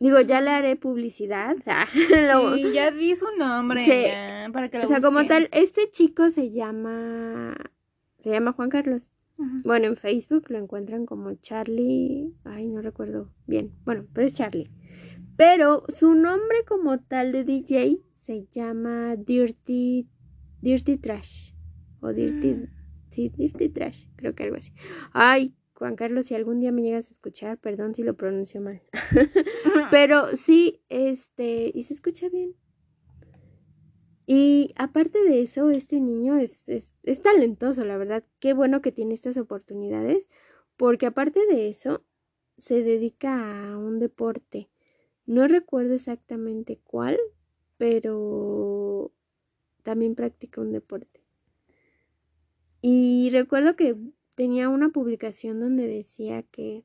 Digo, 0.01 0.21
ya 0.21 0.41
le 0.41 0.51
haré 0.51 0.77
publicidad. 0.77 1.57
sí, 1.93 2.73
ya 2.73 2.91
di 2.91 3.15
su 3.15 3.27
nombre. 3.39 4.13
para 4.53 4.69
que 4.69 4.79
lo 4.79 4.85
o 4.85 4.87
sea, 4.87 5.01
como 5.01 5.27
tal, 5.27 5.49
este 5.53 5.89
chico 5.91 6.31
se 6.31 6.51
llama. 6.51 7.57
Se 8.19 8.31
llama 8.31 8.53
Juan 8.53 8.71
Carlos. 8.71 9.09
Bueno, 9.65 9.87
en 9.87 9.97
Facebook 9.97 10.45
lo 10.49 10.59
encuentran 10.59 11.07
como 11.07 11.35
Charlie. 11.35 12.35
Ay, 12.45 12.69
no 12.69 12.83
recuerdo 12.83 13.33
bien. 13.47 13.73
Bueno, 13.85 14.07
pero 14.13 14.27
es 14.27 14.33
Charlie. 14.33 14.71
Pero 15.37 15.85
su 15.89 16.15
nombre 16.15 16.65
como 16.67 17.01
tal 17.01 17.33
de 17.33 17.45
DJ 17.45 18.01
se 18.13 18.47
llama 18.53 19.17
Dirty. 19.17 20.09
Dirty 20.61 20.97
Trash. 20.99 21.53
O 22.01 22.13
Dirty. 22.13 22.55
Mm. 22.55 22.69
Sí, 23.11 23.33
Dirty 23.37 23.69
Trash. 23.69 24.07
Creo 24.17 24.35
que 24.35 24.45
algo 24.45 24.57
así. 24.57 24.73
Ay, 25.13 25.55
Juan 25.85 25.97
Carlos, 25.97 26.25
si 26.25 26.35
algún 26.35 26.61
día 26.61 26.73
me 26.73 26.81
llegas 26.81 27.11
a 27.11 27.13
escuchar, 27.13 27.59
perdón 27.59 27.95
si 27.95 28.03
lo 28.03 28.15
pronuncio 28.15 28.59
mal. 28.59 28.81
Pero 29.91 30.35
sí, 30.35 30.81
este, 30.89 31.71
y 31.75 31.83
se 31.83 31.93
escucha 31.93 32.31
bien. 32.31 32.55
Y 34.25 34.73
aparte 34.77 35.23
de 35.23 35.43
eso, 35.43 35.69
este 35.69 36.01
niño 36.01 36.39
es, 36.39 36.71
es, 36.71 36.95
es 37.03 37.21
talentoso, 37.21 37.85
la 37.85 37.99
verdad. 37.99 38.25
Qué 38.39 38.55
bueno 38.55 38.81
que 38.81 38.93
tiene 38.93 39.13
estas 39.13 39.37
oportunidades, 39.37 40.31
porque 40.79 41.05
aparte 41.05 41.41
de 41.51 41.69
eso, 41.69 42.03
se 42.57 42.83
dedica 42.83 43.69
a 43.69 43.77
un 43.77 43.99
deporte. 43.99 44.71
No 45.27 45.47
recuerdo 45.49 45.93
exactamente 45.93 46.81
cuál, 46.83 47.19
pero 47.77 49.13
también 49.83 50.15
practica 50.15 50.63
un 50.63 50.73
deporte. 50.73 51.21
Y 52.81 53.29
recuerdo 53.33 53.77
que 53.77 53.95
tenía 54.35 54.69
una 54.69 54.91
publicación 54.91 55.61
donde 55.61 55.87
decía 55.87 56.43
que 56.43 56.85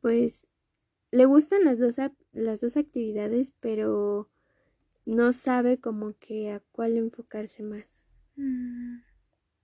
pues 0.00 0.46
le 1.10 1.24
gustan 1.24 1.64
las 1.64 1.78
dos, 1.78 1.96
las 2.32 2.60
dos 2.60 2.76
actividades, 2.76 3.52
pero 3.60 4.28
no 5.04 5.32
sabe 5.32 5.78
como 5.78 6.14
que 6.18 6.50
a 6.50 6.62
cuál 6.72 6.96
enfocarse 6.96 7.62
más. 7.62 8.02
Mm. 8.36 8.98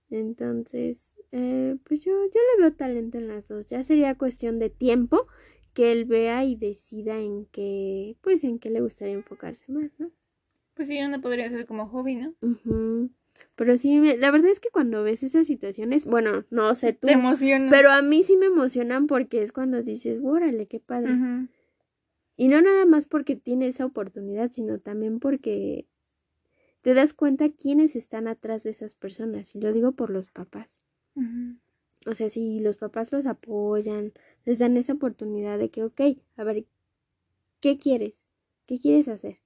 Entonces, 0.09 1.15
eh, 1.31 1.77
pues 1.83 2.01
yo, 2.01 2.11
yo 2.11 2.39
le 2.55 2.61
veo 2.61 2.73
talento 2.73 3.17
en 3.17 3.27
las 3.27 3.47
dos. 3.47 3.67
Ya 3.67 3.83
sería 3.83 4.17
cuestión 4.17 4.59
de 4.59 4.69
tiempo 4.69 5.27
que 5.73 5.91
él 5.91 6.05
vea 6.05 6.43
y 6.43 6.55
decida 6.55 7.19
en 7.19 7.45
qué, 7.45 8.17
pues 8.21 8.43
en 8.43 8.59
qué 8.59 8.69
le 8.69 8.81
gustaría 8.81 9.13
enfocarse 9.13 9.71
más, 9.71 9.91
¿no? 9.99 10.11
Pues 10.73 10.87
sí, 10.87 10.99
uno 11.01 11.21
podría 11.21 11.49
ser 11.49 11.65
como 11.65 11.87
hobby, 11.87 12.15
¿no? 12.15 12.35
Pero 13.55 13.77
sí, 13.77 13.99
la 14.17 14.31
verdad 14.31 14.51
es 14.51 14.59
que 14.59 14.69
cuando 14.69 15.03
ves 15.03 15.23
esas 15.23 15.47
situaciones, 15.47 16.05
bueno, 16.05 16.45
no 16.49 16.73
sé 16.75 16.93
tú. 16.93 17.07
Te 17.07 17.13
emociona. 17.13 17.69
Pero 17.69 17.91
a 17.91 18.01
mí 18.01 18.23
sí 18.23 18.37
me 18.37 18.45
emocionan 18.47 19.07
porque 19.07 19.41
es 19.41 19.51
cuando 19.51 19.81
dices, 19.81 20.19
órale, 20.23 20.67
qué 20.67 20.79
padre. 20.79 21.47
Y 22.35 22.49
no 22.49 22.61
nada 22.61 22.85
más 22.85 23.07
porque 23.07 23.35
tiene 23.35 23.67
esa 23.67 23.85
oportunidad, 23.85 24.51
sino 24.51 24.79
también 24.79 25.19
porque 25.19 25.87
te 26.81 26.93
das 26.93 27.13
cuenta 27.13 27.49
quiénes 27.49 27.95
están 27.95 28.27
atrás 28.27 28.63
de 28.63 28.69
esas 28.69 28.93
personas. 28.93 29.55
Y 29.55 29.59
lo 29.59 29.73
digo 29.73 29.93
por 29.93 30.11
los 30.11 30.31
papás. 30.31 30.79
O 32.05 32.13
sea, 32.13 32.29
si 32.29 32.59
los 32.59 32.77
papás 32.77 33.11
los 33.11 33.25
apoyan, 33.25 34.13
les 34.45 34.59
dan 34.59 34.77
esa 34.77 34.93
oportunidad 34.93 35.57
de 35.57 35.69
que, 35.69 35.83
ok, 35.83 36.01
a 36.37 36.43
ver, 36.43 36.65
¿qué 37.59 37.77
quieres? 37.77 38.27
¿Qué 38.67 38.79
quieres 38.79 39.07
hacer? 39.07 39.39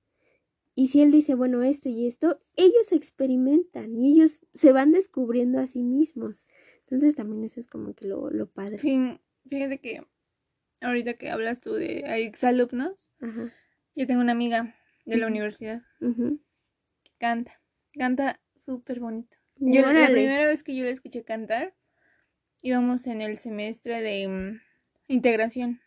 Y 0.73 0.87
si 0.87 1.01
él 1.01 1.11
dice, 1.11 1.35
bueno, 1.35 1.63
esto 1.63 1.89
y 1.89 2.07
esto, 2.07 2.41
ellos 2.55 2.91
experimentan 2.91 3.95
y 3.95 4.13
ellos 4.13 4.41
se 4.53 4.71
van 4.71 4.91
descubriendo 4.91 5.59
a 5.59 5.67
sí 5.67 5.83
mismos. 5.83 6.47
Entonces 6.81 7.15
también 7.15 7.43
eso 7.43 7.59
es 7.59 7.67
como 7.67 7.93
que 7.93 8.07
lo, 8.07 8.29
lo 8.29 8.49
padre. 8.49 8.77
Sí, 8.77 8.97
fíjate 9.45 9.79
que 9.79 10.05
ahorita 10.81 11.13
que 11.15 11.29
hablas 11.29 11.61
tú 11.61 11.73
de 11.73 12.03
exalumnos, 12.25 13.11
yo 13.95 14.07
tengo 14.07 14.21
una 14.21 14.31
amiga 14.31 14.75
de 15.05 15.17
la 15.17 15.27
universidad 15.27 15.83
que 15.99 16.37
canta, 17.17 17.61
canta 17.93 18.41
súper 18.55 18.99
bonito. 18.99 19.37
Yo 19.57 19.81
la 19.81 20.07
primera 20.07 20.47
vez 20.47 20.63
que 20.63 20.75
yo 20.75 20.83
la 20.83 20.89
escuché 20.89 21.23
cantar, 21.23 21.75
íbamos 22.61 23.05
en 23.07 23.21
el 23.21 23.37
semestre 23.37 24.01
de 24.01 24.27
mm, 24.27 24.61
integración, 25.07 25.81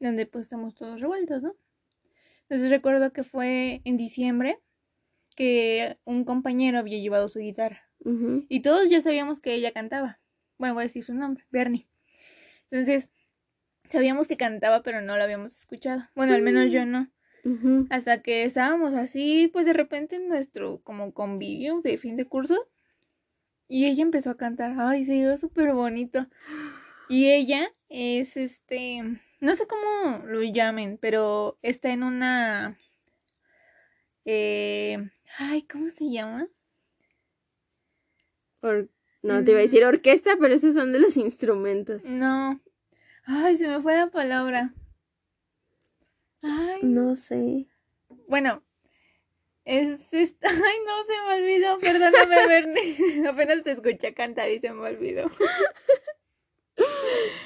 donde 0.00 0.26
pues 0.26 0.44
estamos 0.44 0.74
todos 0.74 1.00
revueltos, 1.00 1.42
¿no? 1.42 1.54
Entonces 2.48 2.70
recuerdo 2.70 3.12
que 3.12 3.24
fue 3.24 3.80
en 3.84 3.96
diciembre 3.96 4.60
que 5.34 5.98
un 6.04 6.24
compañero 6.24 6.78
había 6.78 6.98
llevado 6.98 7.28
su 7.28 7.40
guitarra. 7.40 7.82
Y 8.48 8.60
todos 8.60 8.88
ya 8.88 9.00
sabíamos 9.00 9.40
que 9.40 9.54
ella 9.54 9.72
cantaba. 9.72 10.20
Bueno, 10.58 10.74
voy 10.74 10.82
a 10.82 10.86
decir 10.86 11.02
su 11.02 11.12
nombre, 11.12 11.44
Bernie. 11.50 11.88
Entonces, 12.70 13.10
sabíamos 13.88 14.28
que 14.28 14.36
cantaba, 14.36 14.84
pero 14.84 15.02
no 15.02 15.16
lo 15.16 15.22
habíamos 15.24 15.56
escuchado. 15.56 16.04
Bueno, 16.14 16.34
al 16.34 16.42
menos 16.42 16.72
yo 16.72 16.86
no. 16.86 17.10
Hasta 17.90 18.22
que 18.22 18.44
estábamos 18.44 18.94
así, 18.94 19.50
pues 19.52 19.66
de 19.66 19.72
repente 19.72 20.16
en 20.16 20.28
nuestro 20.28 20.80
como 20.82 21.12
convivio 21.12 21.80
de 21.80 21.98
fin 21.98 22.16
de 22.16 22.26
curso. 22.26 22.68
Y 23.68 23.86
ella 23.86 24.02
empezó 24.02 24.30
a 24.30 24.36
cantar. 24.36 24.76
Ay, 24.78 25.04
se 25.04 25.16
iba 25.16 25.36
súper 25.36 25.72
bonito. 25.72 26.28
Y 27.08 27.26
ella 27.30 27.72
es 27.88 28.36
este 28.36 29.02
no 29.46 29.54
sé 29.54 29.66
cómo 29.68 30.24
lo 30.26 30.42
llamen, 30.42 30.98
pero 31.00 31.56
está 31.62 31.90
en 31.90 32.02
una... 32.02 32.76
Eh, 34.24 34.98
ay, 35.38 35.62
¿cómo 35.62 35.88
se 35.88 36.10
llama? 36.10 36.48
Or- 38.60 38.90
no, 39.22 39.44
te 39.44 39.52
iba 39.52 39.60
a 39.60 39.62
decir 39.62 39.84
orquesta, 39.84 40.36
pero 40.40 40.52
esos 40.54 40.74
son 40.74 40.92
de 40.92 40.98
los 40.98 41.16
instrumentos. 41.16 42.02
No. 42.04 42.60
Ay, 43.24 43.56
se 43.56 43.68
me 43.68 43.80
fue 43.80 43.94
la 43.96 44.08
palabra. 44.08 44.72
Ay. 46.42 46.80
No 46.82 47.14
sé. 47.14 47.66
Bueno. 48.28 48.62
Es, 49.64 50.12
es- 50.12 50.34
Ay, 50.42 50.76
no, 50.86 51.04
se 51.04 51.12
me 51.22 51.40
olvidó. 51.42 51.78
Perdóname, 51.78 52.46
Bernie. 52.48 53.28
Apenas 53.28 53.62
te 53.62 53.72
escuché 53.72 54.12
cantar 54.12 54.50
y 54.50 54.58
se 54.60 54.72
me 54.72 54.88
olvidó. 54.88 55.30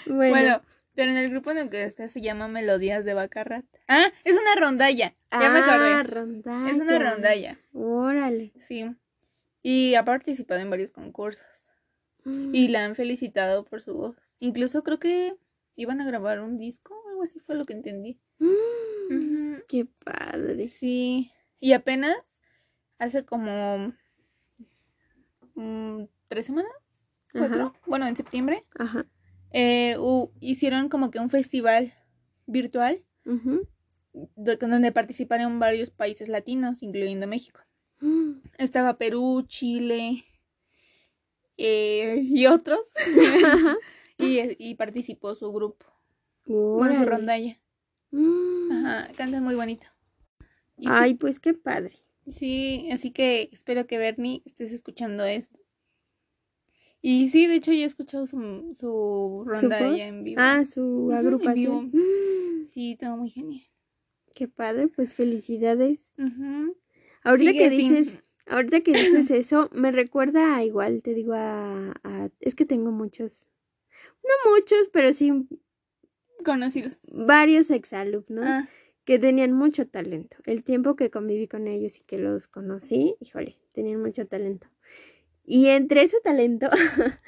Bueno, 0.06 0.30
Bueno, 0.30 0.62
pero 0.94 1.10
en 1.10 1.16
el 1.16 1.30
grupo 1.30 1.50
en 1.50 1.58
el 1.58 1.70
que 1.70 1.84
está 1.84 2.08
se 2.08 2.20
llama 2.20 2.48
Melodías 2.48 3.04
de 3.04 3.14
Bacarrat. 3.14 3.64
Ah, 3.88 4.12
es 4.24 4.36
una 4.36 4.54
rondalla. 4.56 5.14
Ya 5.30 5.50
me 5.50 5.58
ah, 5.58 5.64
acordé. 5.64 6.02
rondalla. 6.02 6.70
Es 6.70 6.80
una 6.80 6.98
rondalla. 6.98 7.58
Órale. 7.72 8.52
Sí. 8.60 8.86
Y 9.62 9.94
ha 9.94 10.04
participado 10.04 10.60
en 10.60 10.70
varios 10.70 10.92
concursos. 10.92 11.46
Y 12.52 12.68
la 12.68 12.84
han 12.84 12.94
felicitado 12.94 13.64
por 13.64 13.80
su 13.80 13.94
voz. 13.94 14.36
Incluso 14.40 14.82
creo 14.82 14.98
que 14.98 15.36
iban 15.74 16.00
a 16.00 16.04
grabar 16.04 16.40
un 16.40 16.58
disco, 16.58 16.94
algo 17.08 17.22
así 17.22 17.40
fue 17.40 17.54
lo 17.54 17.64
que 17.64 17.72
entendí. 17.72 18.20
Mm. 18.38 19.62
Qué 19.66 19.86
padre. 20.04 20.68
Sí. 20.68 21.32
Y 21.60 21.72
apenas 21.72 22.42
hace 22.98 23.24
como 23.24 23.94
mm, 25.54 26.04
tres 26.28 26.46
semanas, 26.46 26.72
cuatro, 27.32 27.66
Ajá. 27.68 27.80
bueno, 27.86 28.06
en 28.06 28.16
septiembre, 28.16 28.64
Ajá. 28.78 29.06
Eh, 29.52 29.96
hicieron 30.40 30.88
como 30.88 31.10
que 31.10 31.18
un 31.18 31.30
festival 31.30 31.92
virtual 32.46 33.04
donde 34.36 34.92
participaron 34.92 35.58
varios 35.58 35.90
países 35.90 36.28
latinos, 36.28 36.82
incluyendo 36.82 37.26
México. 37.26 37.60
Estaba 38.58 38.96
Perú, 38.98 39.44
Chile 39.46 40.24
eh, 41.56 42.16
y 42.20 42.46
otros. 42.46 42.80
y, 44.18 44.40
y 44.58 44.74
participó 44.74 45.34
su 45.34 45.52
grupo. 45.52 45.86
Bueno, 46.46 46.96
su 46.96 47.04
rondalla. 47.04 47.60
Mm. 48.10 48.72
Ajá, 48.72 49.08
cantan 49.16 49.44
muy 49.44 49.54
bonito. 49.54 49.86
Y 50.76 50.84
sí- 50.84 50.88
Ay, 50.92 51.14
pues 51.14 51.38
qué 51.38 51.54
padre. 51.54 51.94
Sí, 52.28 52.88
así 52.92 53.10
que 53.12 53.48
espero 53.52 53.86
que 53.86 53.98
Bernie 53.98 54.42
estés 54.44 54.72
escuchando 54.72 55.24
esto. 55.24 55.58
Y 57.02 57.28
sí, 57.30 57.46
de 57.46 57.56
hecho 57.56 57.72
ya 57.72 57.82
he 57.82 57.84
escuchado 57.84 58.26
su, 58.26 58.38
su 58.74 58.74
¿Su 58.74 59.44
rondalla 59.44 59.90
voz? 59.90 60.00
en 60.00 60.24
vivo. 60.24 60.40
Ah, 60.42 60.64
su 60.64 61.10
agrupación. 61.12 61.92
Sí, 62.72 62.96
todo 63.00 63.16
muy 63.16 63.30
genial. 63.30 63.62
Qué 64.34 64.46
padre, 64.46 64.86
pues 64.88 65.14
felicidades. 65.14 66.14
Ahorita 67.24 67.50
Sigue 67.50 67.58
que 67.58 67.70
dices, 67.70 68.18
ahorita 68.46 68.80
que 68.82 68.92
dices 68.92 69.30
eso, 69.30 69.68
me 69.72 69.90
recuerda 69.92 70.56
a 70.56 70.64
igual, 70.64 71.02
te 71.02 71.14
digo 71.14 71.32
a, 71.34 71.92
a- 72.04 72.30
es 72.38 72.54
que 72.54 72.64
tengo 72.66 72.92
muchos, 72.92 73.48
no 74.22 74.52
muchos, 74.52 74.88
pero 74.92 75.12
sí 75.12 75.32
Conocidos. 76.44 77.00
varios 77.12 77.70
exalumnos 77.70 78.44
Ah, 78.46 78.68
que 79.04 79.18
tenían 79.18 79.52
mucho 79.52 79.88
talento. 79.88 80.36
El 80.44 80.62
tiempo 80.62 80.94
que 80.94 81.10
conviví 81.10 81.48
con 81.48 81.66
ellos 81.66 81.98
y 81.98 82.02
que 82.04 82.18
los 82.18 82.46
conocí, 82.46 83.16
híjole, 83.20 83.56
tenían 83.72 84.00
mucho 84.00 84.26
talento. 84.28 84.68
Y 85.52 85.66
entre 85.66 86.04
ese 86.04 86.20
talento, 86.20 86.68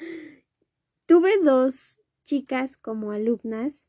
tuve 1.05 1.37
dos 1.43 1.99
chicas 2.23 2.77
como 2.77 3.11
alumnas 3.11 3.85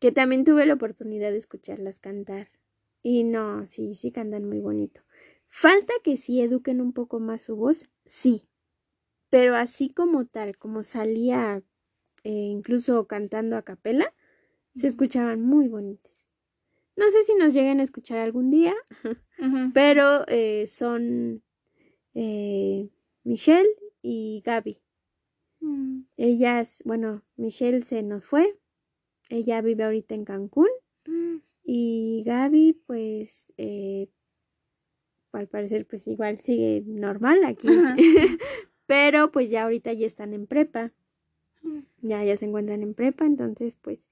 que 0.00 0.12
también 0.12 0.44
tuve 0.44 0.64
la 0.64 0.72
oportunidad 0.72 1.30
de 1.30 1.36
escucharlas 1.36 2.00
cantar. 2.00 2.50
Y 3.02 3.22
no, 3.22 3.66
sí, 3.66 3.94
sí 3.96 4.12
cantan 4.12 4.48
muy 4.48 4.60
bonito. 4.60 5.02
Falta 5.46 5.92
que 6.02 6.16
sí 6.16 6.40
eduquen 6.40 6.80
un 6.80 6.94
poco 6.94 7.20
más 7.20 7.42
su 7.42 7.54
voz, 7.54 7.84
sí. 8.06 8.48
Pero 9.28 9.56
así 9.56 9.90
como 9.90 10.24
tal, 10.24 10.56
como 10.56 10.82
salía 10.82 11.62
eh, 12.22 12.30
incluso 12.30 13.06
cantando 13.06 13.58
a 13.58 13.62
capela, 13.62 14.14
se 14.74 14.86
escuchaban 14.86 15.42
muy 15.42 15.68
bonitas. 15.68 16.28
No 16.96 17.10
sé 17.10 17.22
si 17.24 17.34
nos 17.34 17.52
lleguen 17.52 17.80
a 17.80 17.82
escuchar 17.82 18.20
algún 18.20 18.48
día, 18.48 18.72
pero 19.74 20.26
eh, 20.28 20.66
son 20.66 21.42
eh, 22.14 22.88
Michelle 23.24 23.68
y 24.02 24.42
Gaby. 24.44 24.80
Mm, 25.60 26.02
Ellas, 26.16 26.82
bueno, 26.84 27.22
Michelle 27.36 27.82
se 27.82 28.02
nos 28.02 28.26
fue. 28.26 28.58
Ella 29.28 29.60
vive 29.62 29.84
ahorita 29.84 30.14
en 30.14 30.24
Cancún. 30.24 30.68
mm. 31.06 31.36
Y 31.66 32.22
Gaby, 32.26 32.82
pues, 32.86 33.52
eh, 33.56 34.08
al 35.32 35.48
parecer, 35.48 35.86
pues 35.86 36.06
igual 36.06 36.38
sigue 36.40 36.82
normal 36.86 37.44
aquí. 37.44 37.66
Pero 38.86 39.32
pues 39.32 39.50
ya 39.50 39.62
ahorita 39.64 39.92
ya 39.94 40.06
están 40.06 40.34
en 40.34 40.46
prepa. 40.46 40.92
Mm. 41.62 41.80
Ya, 42.02 42.22
ya 42.24 42.36
se 42.36 42.44
encuentran 42.44 42.82
en 42.82 42.94
prepa. 42.94 43.24
Entonces, 43.24 43.76
pues, 43.80 44.08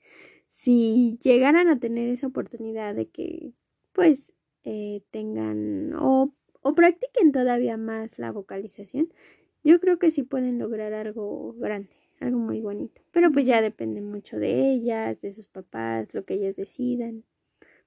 si 0.49 1.19
llegaran 1.23 1.69
a 1.69 1.79
tener 1.79 2.09
esa 2.09 2.27
oportunidad 2.29 2.95
de 2.95 3.09
que, 3.09 3.53
pues, 3.93 4.33
eh, 4.65 5.03
tengan 5.11 5.95
o, 5.95 6.35
o 6.63 6.75
practiquen 6.75 7.33
todavía 7.33 7.77
más 7.77 8.19
la 8.19 8.33
vocalización, 8.33 9.13
yo 9.65 9.81
creo 9.81 9.99
que 9.99 10.11
sí 10.11 10.23
pueden 10.23 10.59
lograr 10.59 10.93
algo 10.95 11.55
grande, 11.55 11.95
algo 12.21 12.39
muy 12.39 12.61
bonito. 12.61 13.03
Pero 13.13 13.31
pues 13.31 13.47
ya 13.47 13.61
depende 13.61 14.01
mucho 14.01 14.39
de 14.39 14.73
ellas, 14.73 15.21
de 15.21 15.33
sus 15.33 15.49
papás, 15.49 16.15
lo 16.15 16.25
que 16.25 16.35
ellas 16.35 16.57
decidan. 16.57 17.25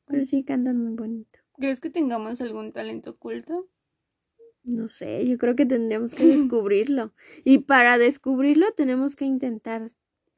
Pero 0.06 0.26
sí 0.26 0.44
cantan 0.44 0.78
muy 0.78 0.94
bonito. 0.96 1.40
¿Crees 1.58 1.80
que 1.82 1.90
tengamos 1.90 2.42
algún 2.42 2.72
talento 2.72 3.12
oculto? 3.12 3.68
No 4.64 4.88
sé, 4.88 5.26
yo 5.28 5.38
creo 5.38 5.56
que 5.56 5.66
tendríamos 5.66 6.16
que 6.16 6.26
descubrirlo. 6.26 7.14
Y 7.44 7.60
para 7.60 7.98
descubrirlo 7.98 8.72
tenemos 8.74 9.16
que 9.16 9.26
intentar, 9.26 9.84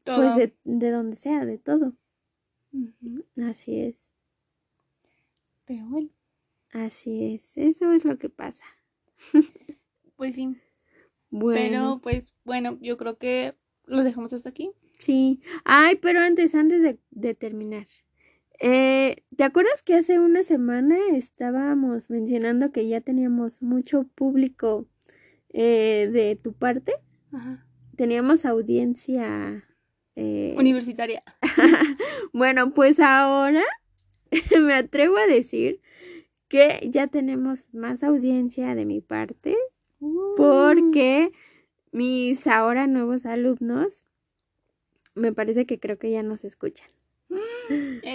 Todo. 0.03 0.17
pues, 0.17 0.35
de, 0.35 0.55
de 0.63 0.91
donde 0.91 1.15
sea, 1.15 1.45
de 1.45 1.57
todo. 1.57 1.93
Así 3.37 3.79
es, 3.79 4.11
Pero 5.65 5.85
bueno, 5.87 6.09
así 6.85 7.33
es. 7.35 7.53
Eso 7.57 7.91
es 7.91 8.05
lo 8.05 8.17
que 8.17 8.29
pasa. 8.29 8.65
pues 10.15 10.35
sí. 10.35 10.55
Bueno, 11.29 11.59
Pero 11.61 11.99
pues 12.01 12.33
bueno, 12.45 12.77
yo 12.81 12.97
creo 12.97 13.17
que 13.17 13.55
lo 13.85 14.03
dejamos 14.03 14.33
hasta 14.33 14.49
aquí. 14.49 14.71
sí. 14.99 15.41
Ay, 15.65 15.97
pero 15.97 16.19
antes, 16.21 16.55
antes 16.55 16.81
de, 16.81 16.99
de 17.11 17.33
terminar. 17.35 17.87
Eh, 18.59 19.23
¿Te 19.35 19.43
acuerdas 19.43 19.83
que 19.83 19.93
hace 19.95 20.17
una 20.19 20.41
semana 20.43 20.97
estábamos 21.13 22.09
mencionando 22.09 22.71
que 22.71 22.87
ya 22.87 23.01
teníamos 23.01 23.61
mucho 23.61 24.05
público 24.15 24.87
eh, 25.49 26.09
de 26.11 26.35
tu 26.35 26.53
parte? 26.53 26.93
Ajá. 27.31 27.65
Teníamos 27.95 28.45
audiencia. 28.45 29.63
eh, 30.15 30.55
Universitaria. 30.57 31.23
Bueno, 32.33 32.71
pues 32.73 32.99
ahora 32.99 33.63
me 34.61 34.73
atrevo 34.73 35.17
a 35.17 35.27
decir 35.27 35.81
que 36.47 36.87
ya 36.91 37.07
tenemos 37.07 37.65
más 37.73 38.03
audiencia 38.03 38.75
de 38.75 38.85
mi 38.85 39.01
parte 39.01 39.55
Uh. 39.99 40.35
porque 40.37 41.31
mis 41.91 42.45
ahora 42.45 42.85
nuevos 42.85 43.25
alumnos 43.25 44.03
me 45.15 45.33
parece 45.33 45.65
que 45.65 45.79
creo 45.79 45.97
que 45.97 46.11
ya 46.11 46.21
nos 46.21 46.43
escuchan. 46.43 46.87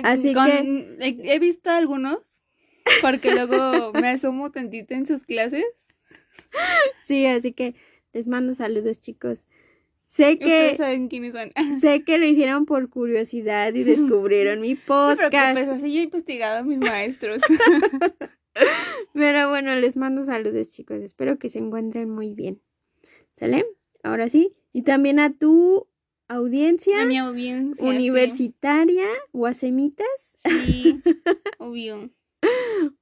Así 0.04 0.32
con- 0.32 0.46
que- 0.46 0.96
he, 1.00 1.34
he 1.34 1.38
visto 1.40 1.70
algunos 1.70 2.40
porque 3.00 3.32
luego 3.34 3.92
me 3.94 4.08
asomo 4.10 4.50
tantito 4.52 4.94
en 4.94 5.06
sus 5.06 5.24
clases. 5.24 5.64
Sí, 7.06 7.26
así 7.26 7.52
que 7.52 7.74
les 8.12 8.26
mando 8.28 8.54
saludos 8.54 9.00
chicos. 9.00 9.46
Sé 10.12 10.38
que 10.38 10.76
saben 10.76 11.08
quiénes 11.08 11.32
son. 11.32 11.52
sé 11.80 12.04
que 12.04 12.18
lo 12.18 12.26
hicieron 12.26 12.66
por 12.66 12.90
curiosidad 12.90 13.72
y 13.72 13.82
descubrieron 13.82 14.60
mi 14.60 14.74
No 14.74 14.76
te 14.76 15.16
preocupes, 15.16 15.30
podcast. 15.30 15.72
así 15.72 15.94
yo 15.94 16.00
he 16.00 16.04
investigado 16.04 16.58
a 16.58 16.62
mis 16.62 16.78
maestros. 16.80 17.40
Pero 19.14 19.48
bueno, 19.48 19.74
les 19.76 19.96
mando 19.96 20.22
saludos 20.24 20.68
chicos. 20.68 21.00
Espero 21.00 21.38
que 21.38 21.48
se 21.48 21.60
encuentren 21.60 22.10
muy 22.10 22.34
bien. 22.34 22.60
¿Sale? 23.38 23.64
Ahora 24.02 24.28
sí. 24.28 24.54
Y 24.74 24.82
también 24.82 25.18
a 25.18 25.32
tu 25.32 25.88
audiencia 26.28 27.00
A 27.00 27.06
mi 27.06 27.16
audiencia. 27.16 27.82
universitaria, 27.82 29.06
guasemitas. 29.32 30.06
Sí, 30.44 31.00
Sí, 31.02 31.02
obvio. 31.58 32.10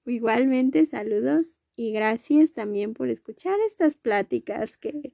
Igualmente, 0.07 0.85
saludos 0.87 1.59
y 1.75 1.93
gracias 1.93 2.53
también 2.53 2.93
por 2.95 3.09
escuchar 3.09 3.59
estas 3.67 3.95
pláticas 3.97 4.77
que 4.77 5.13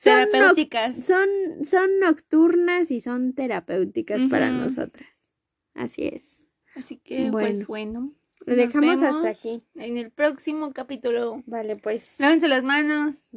son, 0.00 0.30
Terapéuticas. 0.30 1.04
son, 1.04 1.28
son 1.62 2.00
nocturnas 2.00 2.90
y 2.90 3.00
son 3.00 3.34
terapéuticas 3.34 4.22
para 4.30 4.50
nosotras. 4.50 5.30
Así 5.74 6.06
es. 6.06 6.46
Así 6.74 6.96
que, 6.96 7.28
pues 7.30 7.66
bueno. 7.66 8.14
Lo 8.46 8.56
dejamos 8.56 9.02
hasta 9.02 9.28
aquí. 9.28 9.62
En 9.74 9.98
el 9.98 10.10
próximo 10.10 10.72
capítulo. 10.72 11.42
Vale, 11.44 11.76
pues. 11.76 12.18
Lávense 12.18 12.48
las 12.48 12.64
manos. 12.64 13.30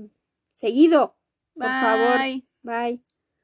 Seguido. 0.54 1.18
Por 1.54 1.66
Bye. 1.66 1.82
favor. 1.82 2.20
Bye. 2.62 3.04